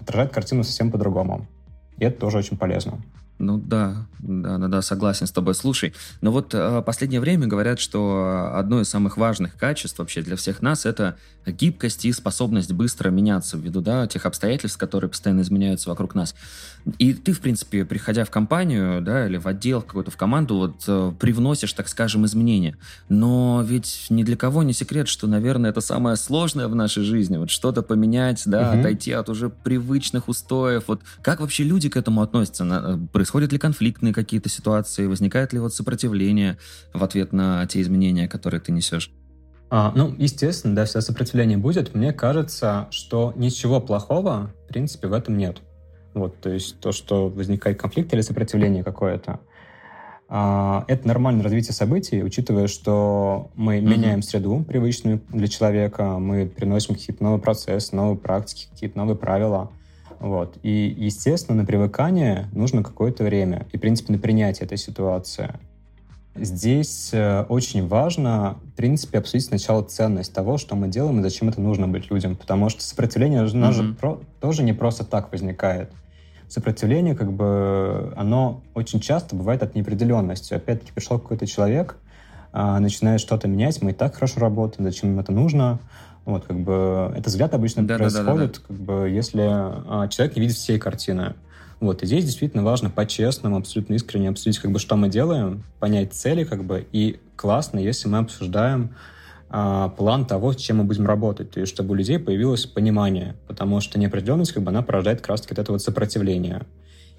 [0.00, 1.46] отражает картину совсем по-другому.
[1.98, 3.00] И это тоже очень полезно.
[3.40, 5.54] Ну да, да, да, да, согласен с тобой.
[5.54, 10.36] Слушай, но вот э, последнее время говорят, что одно из самых важных качеств вообще для
[10.36, 15.88] всех нас это гибкость и способность быстро меняться ввиду да, тех обстоятельств, которые постоянно изменяются
[15.88, 16.34] вокруг нас.
[16.98, 20.84] И ты, в принципе, приходя в компанию, да, или в отдел, какую-то в команду, вот
[20.86, 22.76] э, привносишь, так скажем, изменения.
[23.08, 27.38] Но ведь ни для кого не секрет, что, наверное, это самое сложное в нашей жизни.
[27.38, 28.80] Вот что-то поменять, да, угу.
[28.80, 30.84] отойти от уже привычных устоев.
[30.88, 32.64] Вот как вообще люди к этому относятся?
[33.30, 35.06] Происходят ли конфликтные какие-то ситуации?
[35.06, 36.58] Возникает ли вот сопротивление
[36.92, 39.12] в ответ на те изменения, которые ты несешь?
[39.70, 41.94] А, ну, естественно, да, всегда сопротивление будет.
[41.94, 45.58] Мне кажется, что ничего плохого, в принципе, в этом нет.
[46.12, 49.38] Вот, то есть то, что возникает конфликт или сопротивление какое-то,
[50.28, 53.80] а, это нормальное развитие событий, учитывая, что мы mm-hmm.
[53.80, 59.70] меняем среду привычную для человека, мы приносим какие-то новые процессы, новые практики, какие-то новые правила.
[60.20, 60.58] Вот.
[60.62, 63.66] И, естественно, на привыкание нужно какое-то время.
[63.72, 65.54] И, в принципе, на принятие этой ситуации.
[66.36, 71.48] Здесь э, очень важно, в принципе, обсудить сначала ценность того, что мы делаем и зачем
[71.48, 73.56] это нужно быть людям, потому что сопротивление mm-hmm.
[73.56, 75.90] нас же про- тоже не просто так возникает.
[76.48, 80.54] Сопротивление, как бы, оно очень часто бывает от неопределенности.
[80.54, 81.96] Опять-таки пришел какой-то человек,
[82.52, 85.78] а, начинает что-то менять, мы и так хорошо работаем, зачем им это нужно?
[86.24, 88.60] Вот, как бы, этот взгляд обычно да, происходит, да, да, да, да.
[88.66, 91.34] как бы, если а, человек не видит всей картины.
[91.80, 96.12] Вот, и здесь действительно важно по-честному, абсолютно искренне обсудить, как бы, что мы делаем, понять
[96.12, 98.94] цели, как бы, и классно, если мы обсуждаем
[99.48, 103.34] а, план того, с чем мы будем работать, то есть чтобы у людей появилось понимание,
[103.48, 106.66] потому что неопределенность, как бы, она порождает как раз-таки вот это вот сопротивление.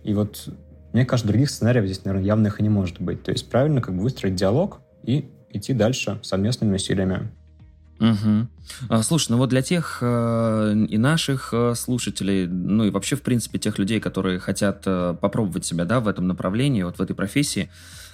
[0.03, 0.47] И вот,
[0.93, 3.23] мне кажется, других сценариев здесь, наверное, явных и не может быть.
[3.23, 7.31] То есть правильно как бы выстроить диалог и идти дальше совместными усилиями.
[8.01, 9.03] Угу.
[9.03, 13.59] Слушай, ну вот для тех э, и наших э, слушателей, ну и вообще, в принципе,
[13.59, 17.69] тех людей, которые хотят э, попробовать себя, да, в этом направлении, вот в этой профессии,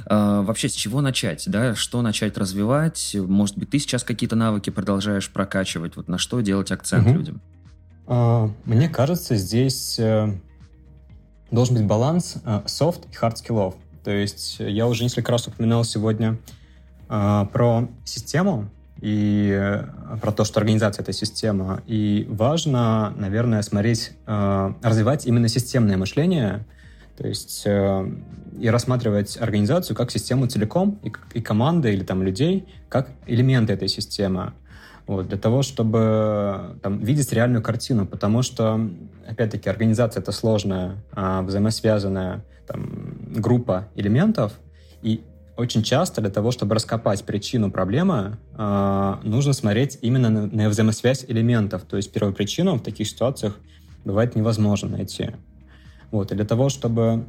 [0.05, 3.15] э, вообще с чего начать, да, что начать развивать?
[3.17, 7.15] Может быть, ты сейчас какие-то навыки продолжаешь прокачивать, вот на что делать акцент угу.
[7.15, 7.41] людям?
[8.05, 10.37] А, мне кажется, здесь э,
[11.49, 13.75] должен быть баланс э, soft и hard скиллов.
[14.03, 16.37] То есть я уже несколько раз упоминал сегодня
[17.07, 18.69] про систему,
[19.01, 21.81] и э, про то, что организация— это система.
[21.85, 26.65] И важно, наверное, смотреть, э, развивать именно системное мышление,
[27.17, 28.11] то есть э,
[28.59, 33.87] и рассматривать организацию как систему целиком, и, и команды или там людей как элементы этой
[33.87, 34.53] системы.
[35.05, 38.89] Вот, для того, чтобы там, видеть реальную картину, потому что,
[39.25, 44.51] опять-таки, организация— это сложная, взаимосвязанная там, группа элементов,
[45.01, 45.21] и
[45.57, 51.25] очень часто для того, чтобы раскопать причину проблемы, э, нужно смотреть именно на, на взаимосвязь
[51.27, 51.83] элементов.
[51.83, 53.55] То есть первую причину в таких ситуациях
[54.05, 55.31] бывает невозможно найти.
[56.11, 57.25] Вот, и для того, чтобы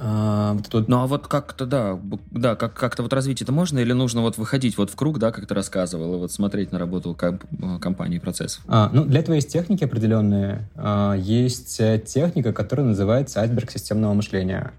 [0.00, 0.88] а, вот тут...
[0.88, 1.98] Ну а вот как-то, да,
[2.30, 5.32] да, как- как-то вот развить это можно или нужно вот выходить вот в круг, да,
[5.32, 7.44] как ты рассказывал, и вот смотреть на работу комп-
[7.80, 8.62] компании и процессов?
[8.68, 10.68] А, ну, для этого есть техники определенные.
[10.76, 14.72] А, есть э, техника, которая называется айсберг системного мышления.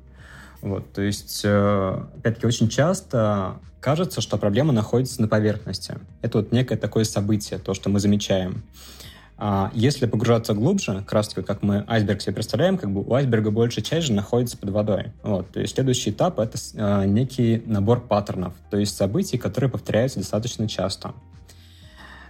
[0.62, 5.96] Вот, то есть, э, опять-таки, очень часто кажется, что проблема находится на поверхности.
[6.22, 8.64] Это вот некое такое событие, то, что мы замечаем.
[9.42, 13.14] А если погружаться глубже, как раз таки, как мы айсберг себе представляем, как бы у
[13.14, 15.14] айсберга большая часть же находится под водой.
[15.24, 20.20] Вот, то есть следующий этап— это э, некий набор паттернов, то есть событий, которые повторяются
[20.20, 21.14] достаточно часто.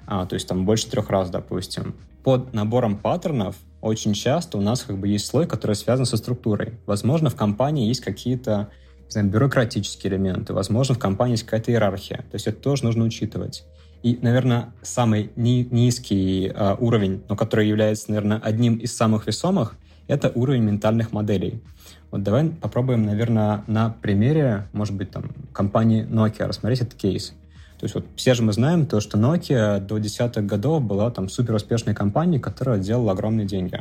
[0.05, 1.95] А, то есть там больше трех раз, допустим.
[2.23, 6.73] Под набором паттернов очень часто у нас как бы есть слой, который связан со структурой.
[6.85, 8.69] Возможно, в компании есть какие-то
[9.09, 12.17] знаю, бюрократические элементы, возможно, в компании есть какая-то иерархия.
[12.17, 13.65] То есть это тоже нужно учитывать.
[14.03, 19.75] И, наверное, самый ни- низкий э, уровень, но который является, наверное, одним из самых весомых,
[20.07, 21.61] это уровень ментальных моделей.
[22.09, 27.33] Вот давай попробуем, наверное, на примере, может быть, там, компании Nokia рассмотреть этот кейс.
[27.79, 31.29] То есть вот все же мы знаем то, что Nokia до десятых годов была там
[31.29, 33.79] супер успешной компанией, которая делала огромные деньги.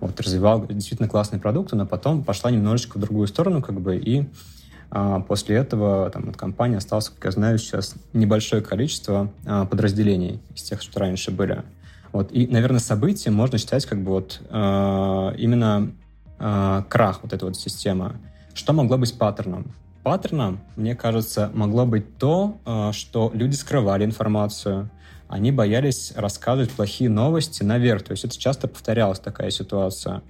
[0.00, 4.28] Вот, развивала действительно классные продукты, но потом пошла немножечко в другую сторону, как бы, и
[4.90, 10.40] а, после этого там от компании осталось, как я знаю, сейчас небольшое количество а, подразделений
[10.54, 11.62] из тех, что раньше были.
[12.12, 15.92] Вот, и, наверное, событием можно считать как бы вот а, именно
[16.38, 18.16] а, крах вот этой вот системы.
[18.54, 19.72] Что могло быть паттерном?
[20.08, 24.90] Паттерном, мне кажется, могло быть то, э, что люди скрывали информацию,
[25.28, 28.04] они боялись рассказывать плохие новости наверх.
[28.04, 30.22] То есть это часто повторялась такая ситуация.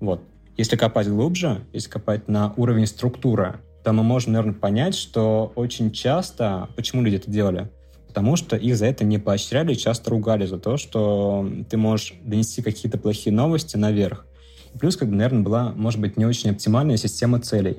[0.00, 0.20] Вот.
[0.58, 5.90] Если копать глубже, если копать на уровень структуры, то мы можем, наверное, понять, что очень
[5.92, 6.68] часто...
[6.76, 7.70] Почему люди это делали?
[8.08, 12.60] Потому что их за это не поощряли, часто ругали за то, что ты можешь донести
[12.60, 14.26] какие-то плохие новости наверх.
[14.74, 17.78] И плюс, как бы, наверное, была, может быть, не очень оптимальная система целей.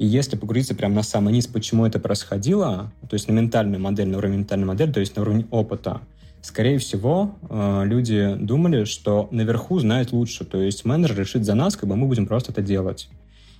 [0.00, 4.08] И если погрузиться прямо на самый низ, почему это происходило, то есть на ментальную модель,
[4.08, 6.00] на уровень ментальной модели, то есть на уровень опыта,
[6.40, 11.76] скорее всего, э, люди думали, что наверху знают лучше, то есть менеджер решит за нас,
[11.76, 13.10] как бы мы будем просто это делать.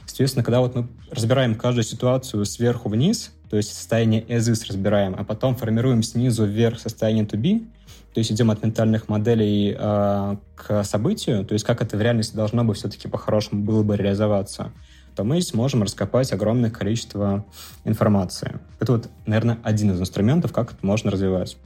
[0.07, 5.15] Соответственно, когда вот мы разбираем каждую ситуацию сверху вниз, то есть состояние as is разбираем,
[5.19, 7.67] а потом формируем снизу вверх состояние to be,
[8.15, 12.35] то есть идем от ментальных моделей э, к событию, то есть как это в реальности
[12.35, 14.73] должно бы все-таки по-хорошему было бы реализоваться–
[15.21, 17.45] то мы сможем раскопать огромное количество
[17.85, 18.59] информации.
[18.79, 21.59] Это вот, наверное, один из инструментов, как это можно развивать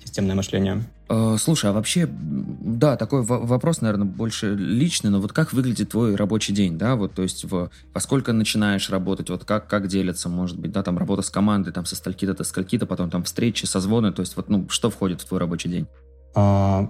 [0.00, 0.84] системное мышление.
[1.08, 6.14] Э, слушай, а вообще, да, такой вопрос, наверное, больше личный, но вот как выглядит твой
[6.14, 10.28] рабочий день, да, вот, то есть в, во сколько начинаешь работать, вот как, как делится,
[10.28, 13.64] может быть, да, там работа с командой, там со скольки-то до скольки-то, потом там встречи,
[13.64, 15.88] созвоны, то есть вот, ну, что входит в твой рабочий день?
[16.36, 16.88] А,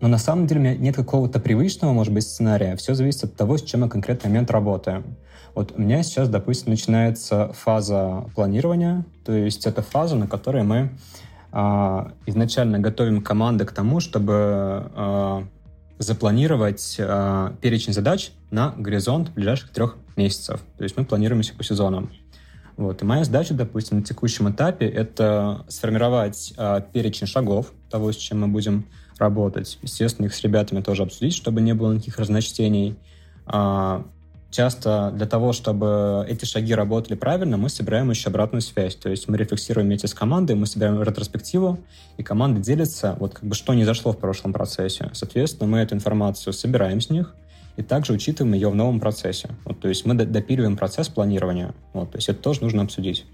[0.00, 2.76] но на самом деле нет какого-то привычного, может быть, сценария.
[2.76, 5.04] Все зависит от того, с чем я конкретный момент работаю.
[5.54, 10.90] Вот у меня сейчас, допустим, начинается фаза планирования, то есть это фаза, на которой мы
[11.50, 15.44] а, изначально готовим команды к тому, чтобы а,
[15.98, 20.60] запланировать а, перечень задач на горизонт ближайших трех месяцев.
[20.76, 22.10] То есть мы планируемся по сезонам.
[22.76, 23.02] Вот.
[23.02, 28.40] И моя задача, допустим, на текущем этапе— это сформировать а, перечень шагов того, с чем
[28.42, 28.84] мы будем
[29.18, 29.78] работать.
[29.82, 32.96] Естественно, их с ребятами тоже обсудить, чтобы не было никаких разночтений.
[33.46, 34.04] А,
[34.50, 38.94] часто для того, чтобы эти шаги работали правильно, мы собираем еще обратную связь.
[38.94, 41.78] То есть мы рефлексируем вместе с командой, мы собираем ретроспективу,
[42.16, 45.10] и команда делится, вот как бы что не зашло в прошлом процессе.
[45.12, 47.34] Соответственно, мы эту информацию собираем с них,
[47.76, 49.50] и также учитываем ее в новом процессе.
[49.64, 51.74] Вот, то есть мы допиливаем процесс планирования.
[51.92, 53.24] Вот, то есть это тоже нужно обсудить.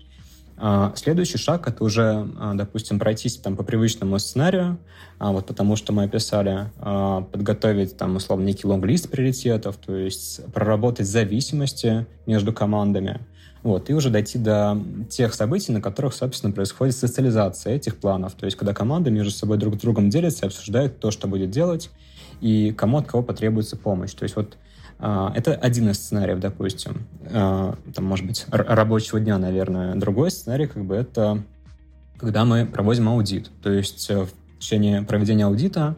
[0.57, 4.79] А, следующий шаг— это уже, а, допустим, пройтись там по привычному сценарию,
[5.19, 6.71] а, вот потому что мы описали,
[7.33, 13.21] подготовить там, условно, некий лонг-лист приоритетов, то есть проработать зависимости между командами,
[13.63, 18.35] вот, и уже дойти до тех событий, на которых, собственно, происходит социализация этих планов.
[18.35, 21.91] То есть, когда команды между собой друг с другом делятся, обсуждают то, что будет делать,
[22.41, 24.13] и кому от кого потребуется помощь.
[24.13, 24.57] То есть, вот
[24.99, 29.95] это один из сценариев, допустим, а, там, может быть, рабочего дня, наверное.
[29.97, 31.43] Другой сценарий, как бы, это
[32.17, 33.51] когда мы проводим аудит.
[33.63, 35.97] То есть э, в течение проведения аудита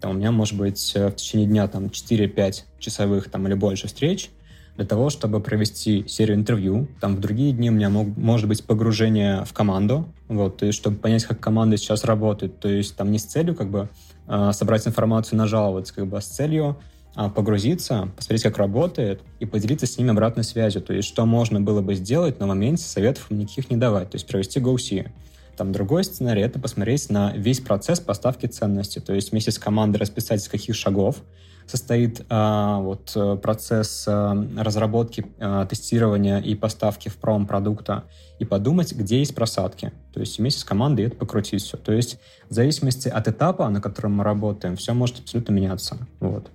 [0.00, 3.86] там, у меня может быть э, в течение дня там 4-5 часовых там, или больше
[3.86, 4.30] встреч
[4.76, 6.88] для того, чтобы провести серию интервью.
[7.00, 10.78] Там в другие дни у меня мог, может быть погружение в команду, вот, то есть
[10.78, 12.58] чтобы понять, как команда сейчас работает.
[12.58, 13.88] То есть там не с целью как бы
[14.26, 16.76] а, собрать информацию, нажаловаться, как бы, а с целью а,
[17.14, 20.82] погрузиться, посмотреть, как работает, и поделиться с ними обратной связью.
[20.82, 24.10] То есть, что можно было бы сделать на моменте, советов никаких не давать.
[24.10, 25.10] То есть, провести GoSee.
[25.56, 28.98] Там другой сценарий— это посмотреть на весь процесс поставки ценности.
[28.98, 31.22] То есть, вместе с командой расписать, из каких шагов
[31.66, 38.04] состоит а, вот, э, процесс а, разработки, а, тестирования и поставки в промпродукта,
[38.38, 39.92] и подумать, где есть просадки.
[40.12, 41.76] То есть вместе с командой это покрутить все.
[41.76, 45.96] То есть в зависимости от этапа, на котором мы работаем, все может абсолютно меняться.
[46.20, 46.50] Вот.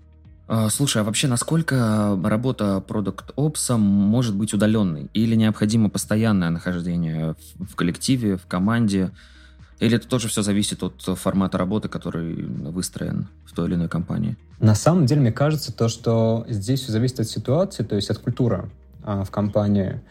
[0.52, 5.08] А, слушай, а вообще насколько работа продукт опса может быть удаленной?
[5.14, 9.12] Или необходимо постоянное нахождение в коллективе, в команде?
[9.80, 14.38] Или это тоже все зависит от формата работы, который выстроен в той или иной компании?
[14.60, 18.18] На самом деле, мне кажется, то, что здесь все зависит от ситуации, то есть от
[18.18, 18.72] культуры
[19.04, 20.02] а, в компании.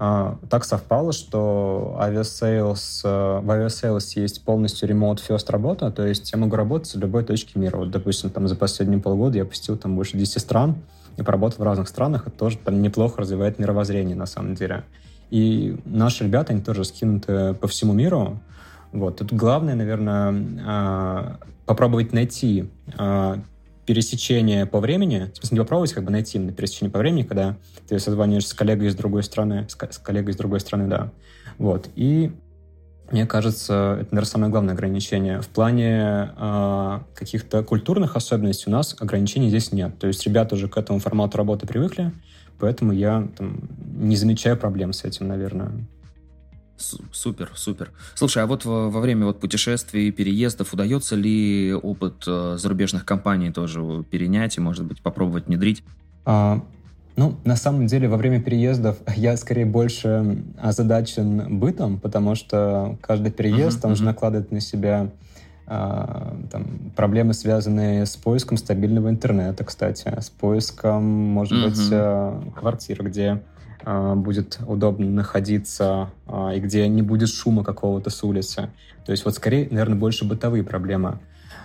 [0.00, 6.30] А, так совпало, что авиасейлс, э, в авиасейлс есть полностью remote first работа, то есть
[6.30, 7.78] я могу работать в любой точке мира.
[7.78, 10.76] Вот, допустим, там за последние полгода я посетил там больше 10 стран
[11.16, 12.28] и поработал в разных странах.
[12.28, 14.84] Это тоже там неплохо развивает мировоззрение на самом деле.
[15.30, 18.38] И наши ребята, они тоже скинуты по всему миру.
[18.92, 19.16] Вот.
[19.16, 20.32] Тут главное, наверное,
[20.64, 23.40] а, попробовать найти а,
[23.88, 27.56] пересечение по времени, в смысле не попробовать как бы найти именно пересечение по времени, когда
[27.88, 31.10] ты созваниваешься с коллегой из другой страны, с, с коллегой из другой страны, да.
[31.56, 31.88] Вот.
[31.96, 32.30] И
[33.10, 35.40] мне кажется, это, наверное, самое главное ограничение.
[35.40, 39.98] В плане э, каких-то культурных особенностей у нас ограничений здесь нет.
[39.98, 42.12] То есть ребята уже к этому формату работы привыкли,
[42.58, 43.58] поэтому я там,
[43.96, 45.70] не замечаю проблем с этим, наверное.
[46.78, 47.90] Супер, супер.
[48.14, 53.50] Слушай, а вот во, во время вот путешествий, переездов удается ли опыт э, зарубежных компаний
[53.50, 55.82] тоже перенять и, может быть, попробовать внедрить?
[56.24, 56.62] А,
[57.16, 63.32] ну, на самом деле, во время переездов я скорее больше озадачен бытом, потому что каждый
[63.32, 63.96] переезд, uh-huh, он uh-huh.
[63.96, 65.10] же накладывает на себя
[65.66, 71.68] а, там, проблемы, связанные с поиском стабильного интернета, кстати, с поиском, может uh-huh.
[71.68, 73.42] быть, а, квартир, где
[74.14, 78.68] будет удобно находиться а, и где не будет шума какого-то с улицы.
[79.06, 81.20] То есть вот скорее, наверное, больше бытовые проблемы.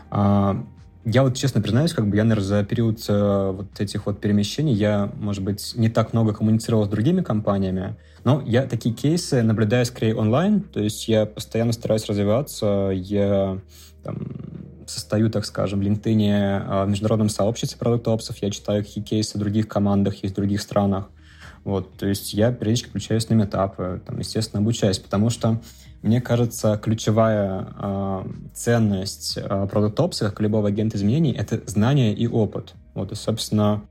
[0.09, 0.63] А,
[1.03, 4.73] я вот честно признаюсь, как бы я, наверное, за период э, вот этих вот перемещений
[4.73, 9.86] я, может быть, не так много коммуницировал с другими компаниями, но я такие кейсы наблюдаю
[9.86, 13.59] скорее онлайн, то есть я постоянно стараюсь развиваться, я
[14.01, 14.17] там,
[14.88, 19.67] состою, так скажем, в LinkedIn в международном сообществе продуктопсов, я читаю какие кейсы в других
[19.67, 21.09] командах есть в других странах.
[21.63, 25.62] Вот, то есть я периодически включаюсь на метапы, там, естественно, обучаюсь, потому что
[26.02, 28.23] мне кажется, ключевая э,
[28.54, 32.73] ценность э, Product Ops, как любого агента изменений, это знание и опыт.
[32.93, 33.84] Вот, и, собственно,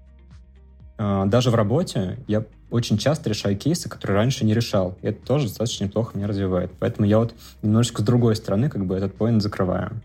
[0.98, 4.98] э, даже в работе я очень часто решаю кейсы, которые раньше не решал.
[5.00, 6.72] И это тоже достаточно неплохо меня развивает.
[6.78, 10.02] Поэтому я вот немножечко с другой стороны как бы этот поинт закрываю.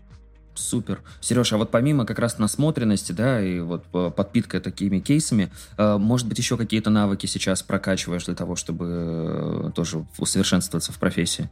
[0.58, 1.00] Супер.
[1.20, 5.96] Сереж, а вот помимо как раз насмотренности, да, и вот э, подпитка такими кейсами, э,
[5.98, 11.48] может быть, еще какие-то навыки сейчас прокачиваешь для того, чтобы э, тоже усовершенствоваться в профессии?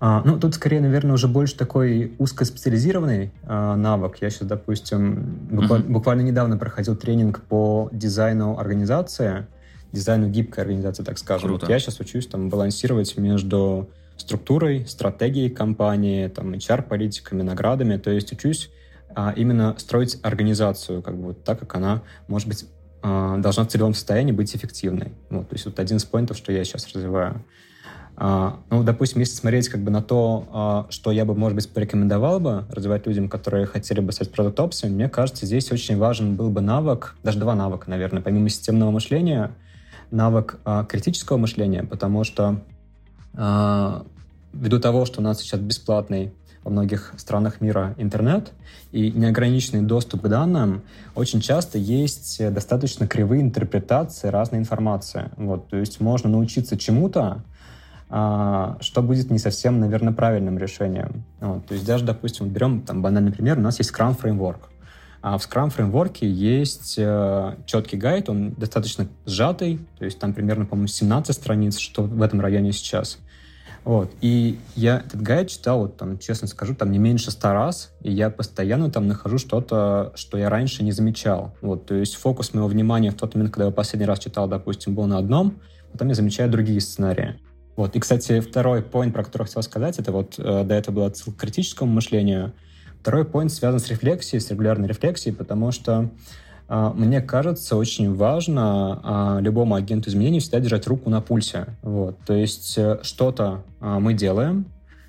[0.00, 4.18] А, ну, тут скорее, наверное, уже больше такой узкоспециализированный а, навык.
[4.20, 5.92] Я сейчас, допустим, буквально, uh-huh.
[5.92, 9.46] буквально недавно проходил тренинг по дизайну организации,
[9.92, 11.48] дизайну гибкой организации, так скажем.
[11.48, 11.66] Круто.
[11.66, 13.88] Вот я сейчас учусь там балансировать между
[14.18, 17.96] структурой, стратегией компании, там, HR-политиками, наградами.
[17.96, 18.70] То есть учусь
[19.14, 22.66] а, именно строить организацию, как бы вот так, как она, может быть,
[23.02, 25.12] а, должна в целевом состоянии быть эффективной.
[25.30, 27.44] Вот, то есть вот один из поинтов, что я сейчас развиваю.
[28.20, 31.72] А, ну, допустим, если смотреть как бы на то, а, что я бы, может быть,
[31.72, 36.50] порекомендовал бы развивать людям, которые хотели бы стать продуктопсами, мне кажется, здесь очень важен был
[36.50, 39.52] бы навык, даже два навыка, наверное, помимо системного мышления,
[40.10, 42.60] навык а, критического мышления, потому что
[43.38, 46.32] ввиду того, что у нас сейчас бесплатный
[46.64, 48.52] во многих странах мира интернет
[48.92, 50.82] и неограниченный доступ к данным,
[51.14, 55.30] очень часто есть достаточно кривые интерпретации разной информации.
[55.36, 57.42] Вот, то есть можно научиться чему-то,
[58.10, 61.24] а, что будет не совсем, наверное, правильным решением.
[61.40, 64.60] Вот, то есть даже, допустим, берем там банальный пример, у нас есть Scrum Framework.
[65.20, 70.64] А в Scrum Framework есть э, четкий гайд, он достаточно сжатый, то есть там примерно,
[70.64, 73.18] по-моему, 17 страниц, что в этом районе сейчас.
[73.88, 74.12] Вот.
[74.20, 78.12] И я этот гайд читал, вот, там, честно скажу, там не меньше ста раз, и
[78.12, 81.54] я постоянно там нахожу что-то, что я раньше не замечал.
[81.62, 81.86] Вот.
[81.86, 85.06] То есть фокус моего внимания в тот момент, когда я последний раз читал, допустим, был
[85.06, 87.40] на одном, потом я замечаю другие сценарии.
[87.76, 87.96] Вот.
[87.96, 91.38] И, кстати, второй point, про который хотел сказать, это вот э, до этого была отсылка
[91.38, 92.52] к критическому мышлению.
[93.00, 96.10] Второй point связан с рефлексией, с регулярной рефлексией, потому что
[96.68, 101.66] мне кажется, очень важно э, любому агенту изменений всегда держать руку на пульсе.
[101.82, 102.18] Вот.
[102.26, 104.66] То есть э, что-то э, мы делаем,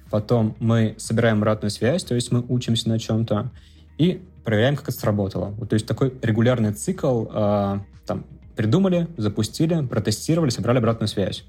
[0.10, 3.52] потом мы собираем обратную связь, то есть мы учимся на чем-то,
[3.98, 5.48] и проверяем, как это сработало.
[5.58, 11.44] Вот, то есть такой регулярный цикл там, придумали, запустили, протестировали, собрали обратную связь.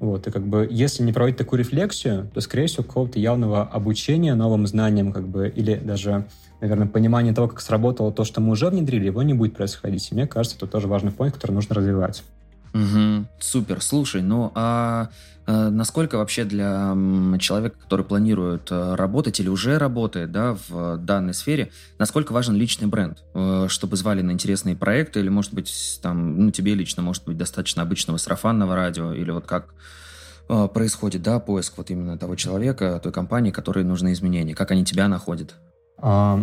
[0.00, 4.34] Вот, и как бы, если не проводить такую рефлексию, то, скорее всего, какого-то явного обучения
[4.34, 6.26] новым знаниям, как бы, или даже,
[6.60, 10.08] наверное, понимания того, как сработало то, что мы уже внедрили, его не будет происходить.
[10.12, 12.22] И мне кажется, это тоже важный point, который нужно развивать.
[12.78, 13.82] Угу, супер.
[13.82, 15.08] Слушай, ну а
[15.46, 16.94] э, насколько вообще для
[17.40, 22.86] человека, который планирует э, работать или уже работает да, в данной сфере, насколько важен личный
[22.86, 27.24] бренд, э, чтобы звали на интересные проекты, или, может быть, там, ну, тебе лично, может
[27.24, 29.74] быть, достаточно обычного сарафанного радио, или вот как
[30.72, 35.06] происходит, да, поиск вот именно того человека, той компании, которой нужны изменения, как они тебя
[35.06, 35.56] находят?
[35.98, 36.42] А,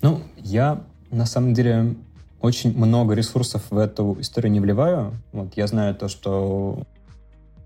[0.00, 1.94] ну, я на самом деле
[2.44, 5.14] очень много ресурсов в эту историю не вливаю.
[5.32, 6.82] Вот я знаю то, что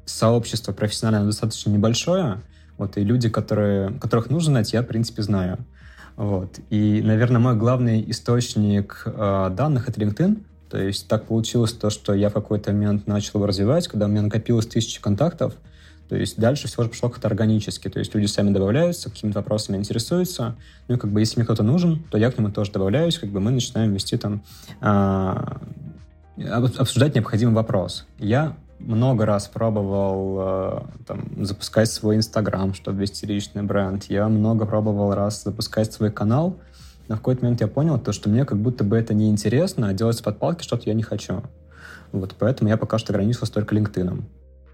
[0.04, 2.42] сообщество профессиональное достаточно небольшое,
[2.78, 5.58] вот, и люди, которые, которых нужно знать, я, в принципе, знаю.
[6.16, 6.60] Вот.
[6.70, 10.44] И, наверное, мой главный источник э, данных— это LinkedIn.
[10.70, 14.08] То есть так получилось то, что я в какой-то момент начал его развивать, когда у
[14.08, 15.54] меня накопилось тысячи контактов,
[16.08, 17.88] то есть дальше все же пошло как-то органически.
[17.88, 20.56] То есть люди сами добавляются, какими-то вопросами интересуются.
[20.88, 23.18] Ну и как бы если мне кто-то нужен, то я к нему тоже добавляюсь.
[23.18, 24.42] Как бы мы начинаем вести там
[24.80, 25.60] а,
[26.78, 28.06] обсуждать необходимый вопрос.
[28.18, 34.04] Я много раз пробовал э, там, запускать свой Инстаграм, чтобы вести личный бренд.
[34.04, 36.56] Я много пробовал раз запускать свой канал,
[37.08, 39.92] но в какой-то момент я понял, то, что мне как будто бы это неинтересно, а
[39.92, 41.42] делать с подпалки что-то я не хочу.
[42.12, 44.22] Вот, поэтому я пока что ограничился только LinkedIn.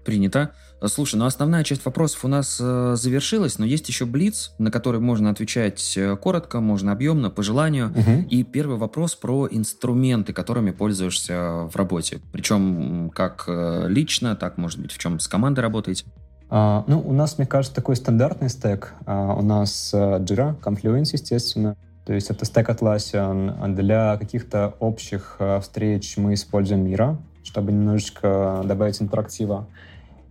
[0.05, 0.51] Принято.
[0.85, 4.99] Слушай, ну основная часть вопросов у нас э, завершилась, но есть еще блиц, на который
[4.99, 7.87] можно отвечать э, коротко, можно объемно, по желанию.
[7.87, 8.27] Угу.
[8.29, 12.19] И первый вопрос про инструменты, которыми пользуешься в работе.
[12.31, 16.05] Причем как э, лично, так, может быть, в чем с командой работаете?
[16.49, 18.93] А, ну, у нас, мне кажется, такой стандартный стек.
[19.05, 21.75] А, у нас а, Jira, Confluence, естественно.
[22.05, 23.73] То есть это стек Atlassian.
[23.73, 29.67] Для каких-то общих а, встреч мы используем Mira, чтобы немножечко добавить интерактива.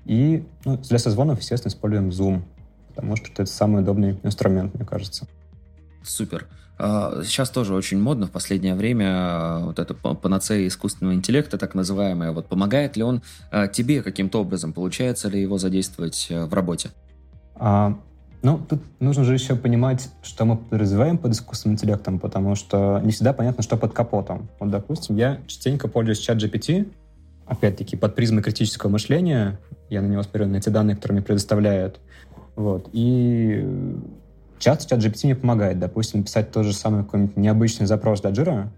[0.04, 2.42] И ну, для созвонов, естественно, используем Zoom,
[2.88, 5.26] потому что это самый удобный инструмент, мне кажется.
[6.02, 6.46] Супер.
[6.76, 11.74] А, сейчас тоже очень модно в последнее время а, вот это панацея искусственного интеллекта, так
[11.74, 12.32] называемая.
[12.32, 14.72] Вот помогает ли он а, тебе каким-то образом?
[14.72, 16.90] Получается ли его задействовать в работе?
[17.54, 17.96] А,
[18.42, 23.12] ну, тут нужно же еще понимать, что мы подразумеваем под искусственным интеллектом, потому что не
[23.12, 24.50] всегда понятно, что под капотом.
[24.58, 26.92] Вот, допустим, я частенько пользуюсь чат GPT,
[27.46, 29.58] опять-таки, под призмой критического мышления,
[29.90, 32.00] я на него смотрю, на эти данные, которые мне предоставляют.
[32.56, 32.88] Вот.
[32.92, 33.66] И
[34.58, 35.78] часто чат GPT мне помогает.
[35.78, 38.68] Допустим, писать тот же самый какой-нибудь необычный запрос до Jira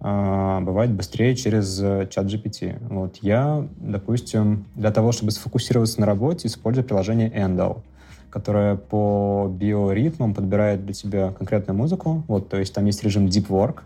[0.00, 1.76] а, бывает быстрее через
[2.10, 2.76] чат GPT.
[2.88, 3.18] Вот.
[3.22, 7.82] Я, допустим, для того, чтобы сфокусироваться на работе, использую приложение Endel,
[8.30, 12.24] которое по биоритмам подбирает для тебя конкретную музыку.
[12.28, 13.80] Вот, то есть там есть режим Deep Work,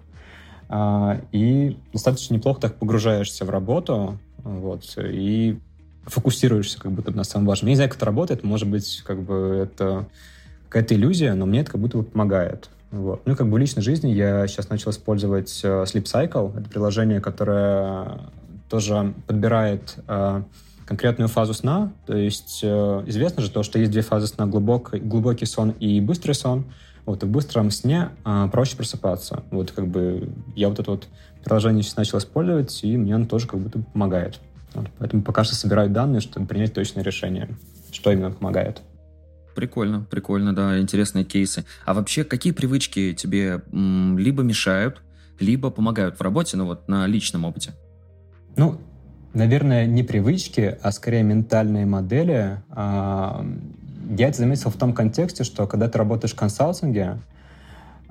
[0.68, 5.58] а, и достаточно неплохо так погружаешься в работу, вот, и
[6.06, 7.68] фокусируешься как будто на самом важном.
[7.68, 10.06] Я не знаю, как это работает, может быть, как бы это
[10.68, 12.68] какая-то иллюзия, но мне это как будто бы помогает.
[12.90, 13.22] Вот.
[13.26, 16.58] Ну и как бы в личной жизни я сейчас начал использовать э, Sleep Cycle.
[16.58, 18.20] Это приложение, которое
[18.68, 20.42] тоже подбирает э,
[20.86, 21.92] конкретную фазу сна.
[22.06, 26.00] То есть э, известно же то, что есть две фазы сна, глубокий, глубокий сон и
[26.00, 26.66] быстрый сон.
[27.04, 29.42] Вот, и в быстром сне э, проще просыпаться.
[29.50, 31.08] Вот как бы я вот это вот
[31.44, 34.40] приложение сейчас начал использовать, и мне оно тоже как будто помогает.
[34.74, 37.48] Вот, поэтому пока что собираю данные, чтобы принять точное решение,
[37.92, 38.82] что именно помогает.
[39.54, 41.64] Прикольно, прикольно, да, интересные кейсы.
[41.84, 45.02] А вообще, какие привычки тебе м, либо мешают,
[45.38, 47.72] либо помогают в работе, ну вот на личном опыте?
[48.56, 48.80] Ну,
[49.32, 52.62] наверное, не привычки, а скорее ментальные модели.
[52.70, 53.46] А,
[54.16, 57.18] я это заметил в том контексте, что когда ты работаешь в консалтинге,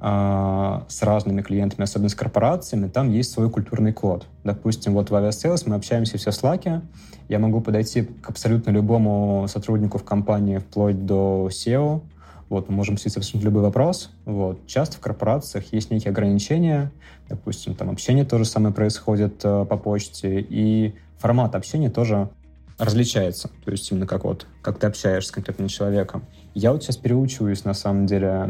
[0.03, 4.25] с разными клиентами, особенно с корпорациями, там есть свой культурный код.
[4.43, 6.81] Допустим, вот в Aviasales мы общаемся все в Slack,
[7.29, 12.01] я могу подойти к абсолютно любому сотруднику в компании, вплоть до SEO,
[12.49, 14.11] вот, мы можем обсудить абсолютно любой вопрос.
[14.25, 14.67] Вот.
[14.67, 16.91] Часто в корпорациях есть некие ограничения.
[17.27, 22.29] Допустим, там общение то же самое происходит э, по почте, и формат общения тоже
[22.77, 23.49] различается.
[23.65, 26.23] То есть именно как вот, как ты общаешься с конкретным человеком.
[26.53, 28.47] Я вот сейчас переучиваюсь, на самом деле,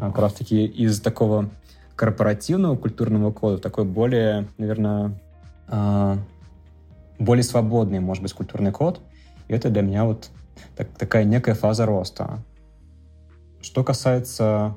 [0.00, 1.48] как раз-таки из такого
[1.96, 5.18] корпоративного культурного кода, такой более, наверное,
[5.68, 6.16] э,
[7.18, 9.00] более свободный, может быть, культурный код.
[9.48, 10.30] И это для меня вот
[10.76, 12.38] так, такая некая фаза роста.
[13.60, 14.76] Что касается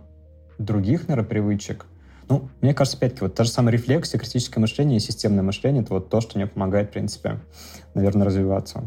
[0.58, 1.86] других, наверное, привычек,
[2.30, 5.94] ну, мне кажется, опять-таки, вот та же самая рефлексия, критическое мышление и системное мышление— это
[5.94, 7.40] вот то, что мне помогает, в принципе,
[7.94, 8.86] наверное, развиваться.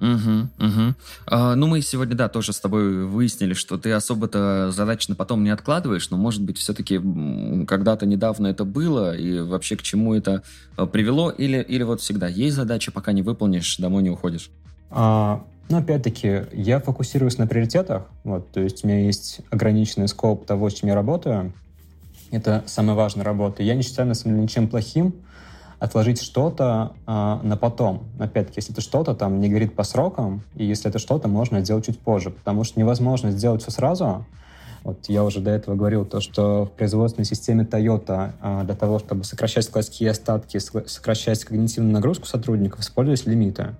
[0.00, 0.94] Угу, угу.
[1.26, 5.42] А, ну, мы сегодня, да, тоже с тобой выяснили, что ты особо-то задачи на потом
[5.42, 7.00] не откладываешь, но, может быть, все-таки
[7.66, 10.42] когда-то недавно это было, и вообще к чему это
[10.76, 14.50] а, привело, или, или вот всегда есть задача, пока не выполнишь, домой не уходишь?
[14.90, 20.46] А, ну, опять-таки, я фокусируюсь на приоритетах, вот, то есть у меня есть ограниченный скоп
[20.46, 21.52] того, с чем я работаю,
[22.30, 23.62] это самая важная работа.
[23.62, 25.14] Я не считаю, на самом деле, ничем плохим,
[25.78, 28.04] отложить что-то э, на потом.
[28.18, 31.86] Опять-таки, если это что-то там не горит по срокам, и если это что-то можно сделать
[31.86, 34.24] чуть позже, потому что невозможно сделать все сразу.
[34.84, 38.98] Вот я уже до этого говорил то, что в производственной системе Toyota э, для того,
[38.98, 43.74] чтобы сокращать складские остатки, сокращать когнитивную нагрузку сотрудников, использовались лимиты.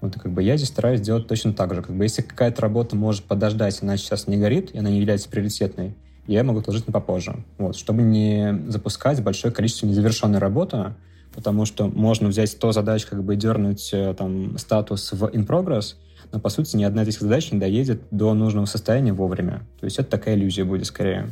[0.00, 1.82] Вот как бы я здесь стараюсь делать точно так же.
[1.82, 5.28] Как бы если какая-то работа может подождать, она сейчас не горит, и она не является
[5.28, 5.94] приоритетной,
[6.26, 7.44] я могу отложить на попозже.
[7.58, 10.94] Вот, чтобы не запускать большое количество незавершенной работы,
[11.36, 15.94] потому что можно взять 100 задач, как бы дернуть э, там статус в in progress,
[16.32, 19.62] но по сути ни одна из этих задач не доедет до нужного состояния вовремя.
[19.78, 21.28] То есть это такая иллюзия будет скорее.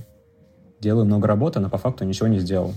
[0.78, 2.74] Делаю много работы, но по факту ничего не сделал.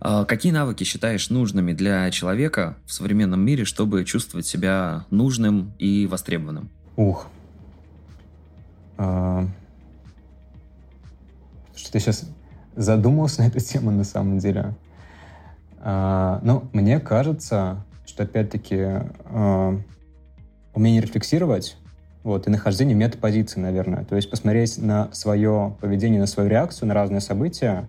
[0.00, 6.06] А какие навыки считаешь нужными для человека в современном мире, чтобы чувствовать себя нужным и
[6.06, 6.70] востребованным?
[6.96, 7.26] Ух.
[8.98, 9.48] А...
[11.74, 12.30] Что ты сейчас
[12.76, 14.76] задумался на эту тему на самом деле?
[15.86, 18.78] А, ну, мне кажется, что опять-таки
[19.26, 19.78] а,
[20.72, 21.76] умение рефлексировать
[22.22, 24.04] вот, и нахождение метапозиции, наверное.
[24.04, 27.86] То есть посмотреть на свое поведение, на свою реакцию на разные события,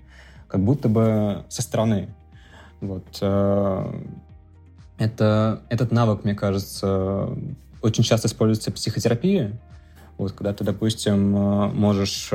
[0.50, 2.10] как будто бы со стороны.
[2.82, 3.06] Вот.
[3.22, 3.96] А,
[4.98, 7.30] это, этот навык, мне кажется,
[7.82, 9.58] очень часто используется в психотерапии.
[10.18, 12.32] Вот, когда ты, допустим, можешь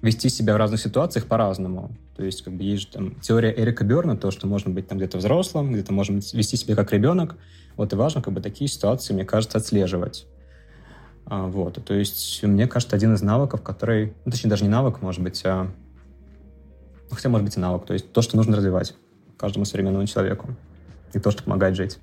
[0.00, 1.90] вести себя в разных ситуациях по-разному.
[2.16, 5.18] То есть, как бы есть там теория Эрика Берна, то, что можно быть там где-то
[5.18, 7.36] взрослым, где-то можно вести себя как ребенок.
[7.76, 10.26] Вот и важно, как бы такие ситуации, мне кажется, отслеживать.
[11.26, 15.00] А, вот, то есть, мне кажется, один из навыков, который, ну, точнее, даже не навык,
[15.00, 15.64] может быть, а,
[17.10, 18.94] ну, хотя, может быть, и навык, то есть то, что нужно развивать
[19.36, 20.54] каждому современному человеку,
[21.12, 21.98] и то, что помогает жить.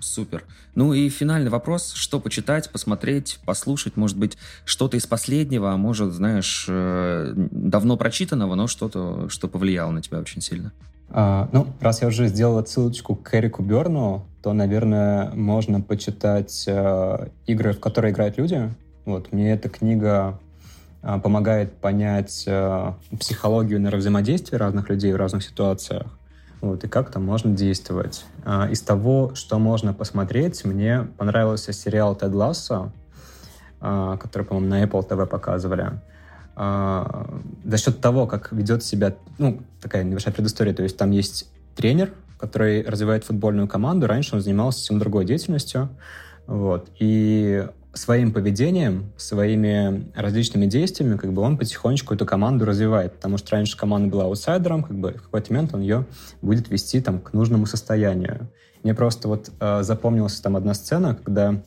[0.00, 0.44] Супер.
[0.74, 1.92] Ну и финальный вопрос.
[1.92, 3.96] Что почитать, посмотреть, послушать?
[3.96, 9.90] Может быть, что-то из последнего, а может, знаешь, э, давно прочитанного, но что-то, что повлияло
[9.90, 10.72] на тебя очень сильно?
[11.10, 17.28] А, ну, раз я уже сделал ссылочку к Эрику Берну, то, наверное, можно почитать э,
[17.46, 18.70] игры, в которые играют люди.
[19.04, 20.38] Вот, мне эта книга
[21.02, 26.17] э, помогает понять э, психологию нейровзаимодействия разных людей в разных ситуациях.
[26.60, 28.24] Вот, и как там можно действовать.
[28.44, 32.90] А, из того, что можно посмотреть, мне понравился сериал «Тед Лассо»,
[33.80, 36.00] а, который, по-моему, на Apple TV показывали.
[36.56, 37.28] А,
[37.64, 42.12] за счет того, как ведет себя, ну, такая небольшая предыстория, то есть там есть тренер,
[42.38, 44.06] который развивает футбольную команду.
[44.06, 45.88] Раньше он занимался совсем другой деятельностью.
[46.46, 46.88] Вот.
[46.98, 53.56] И своим поведением, своими различными действиями, как бы он потихонечку эту команду развивает, потому что
[53.56, 56.06] раньше команда была аутсайдером, как бы в какой-то момент он ее
[56.42, 58.48] будет вести там к нужному состоянию.
[58.82, 61.60] Мне просто вот э, запомнилась там одна сцена, когда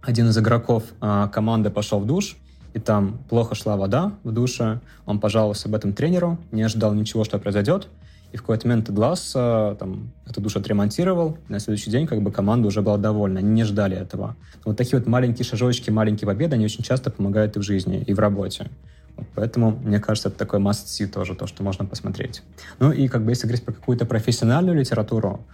[0.00, 2.36] один из игроков э, команды пошел в душ,
[2.74, 7.24] и там плохо шла вода в душе, он пожаловался об этом тренеру, не ожидал ничего,
[7.24, 7.88] что произойдет,
[8.32, 12.30] и в какой-то момент Глаз там, эту душ отремонтировал, и на следующий день как бы
[12.30, 14.36] команда уже была довольна, они не ждали этого.
[14.64, 18.12] Вот такие вот маленькие шажочки, маленькие победы, они очень часто помогают и в жизни, и
[18.12, 18.70] в работе.
[19.16, 22.42] Вот поэтому, мне кажется, это такой must-see тоже, то, что можно посмотреть.
[22.78, 25.44] Ну и как бы если говорить про какую-то профессиональную литературу,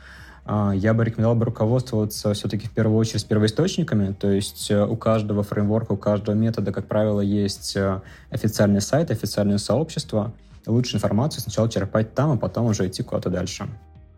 [0.44, 4.94] а, я бы рекомендовал бы руководствоваться все-таки в первую очередь первоисточниками, то есть э, у
[4.96, 10.34] каждого фреймворка, у каждого метода, как правило, есть э, официальный сайт, официальное сообщество,
[10.66, 13.68] лучше информацию сначала черпать там, а потом уже идти куда-то дальше.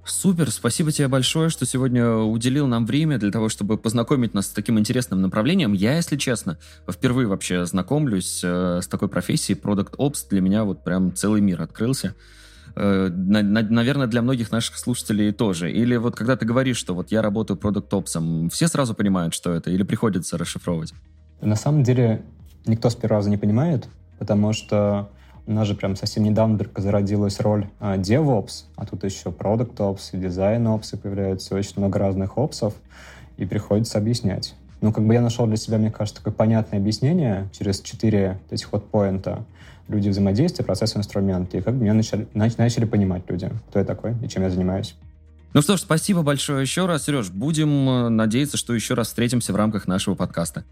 [0.05, 4.51] Супер, спасибо тебе большое, что сегодня уделил нам время для того, чтобы познакомить нас с
[4.51, 5.73] таким интересным направлением.
[5.73, 9.59] Я, если честно, впервые вообще знакомлюсь э, с такой профессией.
[9.59, 12.15] Product Ops для меня вот прям целый мир открылся.
[12.77, 15.73] Э, на, на, наверное, для многих наших слушателей тоже.
[15.73, 19.55] Или вот когда ты говоришь, что вот я работаю Product Ops, все сразу понимают, что
[19.55, 20.95] это, или приходится расшифровывать?
[21.41, 22.23] На самом деле
[22.65, 23.89] никто с первого раза не понимает,
[24.21, 25.11] потому что
[25.47, 29.77] у нас же прям совсем недавно только зародилась роль а, DevOps, а тут еще Product
[29.77, 32.75] Ops и Design Ops, и появляется очень много разных опсов,
[33.37, 34.55] и приходится объяснять.
[34.81, 38.73] Ну, как бы я нашел для себя, мне кажется, такое понятное объяснение через четыре этих
[38.73, 39.45] вот поинта.
[39.89, 41.59] Люди взаимодействия, процессы, инструменты.
[41.59, 44.97] И как бы меня начали, начали понимать люди, кто я такой и чем я занимаюсь.
[45.55, 47.31] Ну что ж, спасибо большое еще раз, Сереж.
[47.31, 50.65] Будем э, надеяться, что еще раз встретимся в рамках нашего подкаста.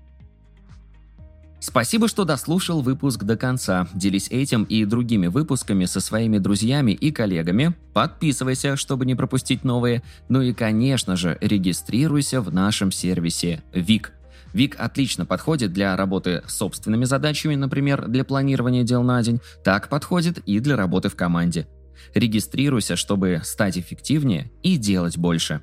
[1.66, 3.88] Спасибо, что дослушал выпуск до конца.
[3.94, 7.74] Делись этим и другими выпусками со своими друзьями и коллегами.
[7.94, 10.02] Подписывайся, чтобы не пропустить новые.
[10.28, 14.12] Ну и, конечно же, регистрируйся в нашем сервисе ВИК.
[14.52, 19.40] ВИК отлично подходит для работы с собственными задачами, например, для планирования дел на день.
[19.64, 21.66] Так подходит и для работы в команде.
[22.14, 25.62] Регистрируйся, чтобы стать эффективнее и делать больше.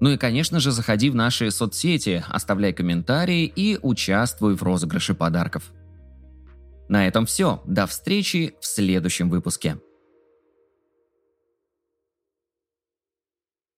[0.00, 5.72] Ну и, конечно же, заходи в наши соцсети, оставляй комментарии и участвуй в розыгрыше подарков.
[6.88, 7.62] На этом все.
[7.64, 9.78] До встречи в следующем выпуске.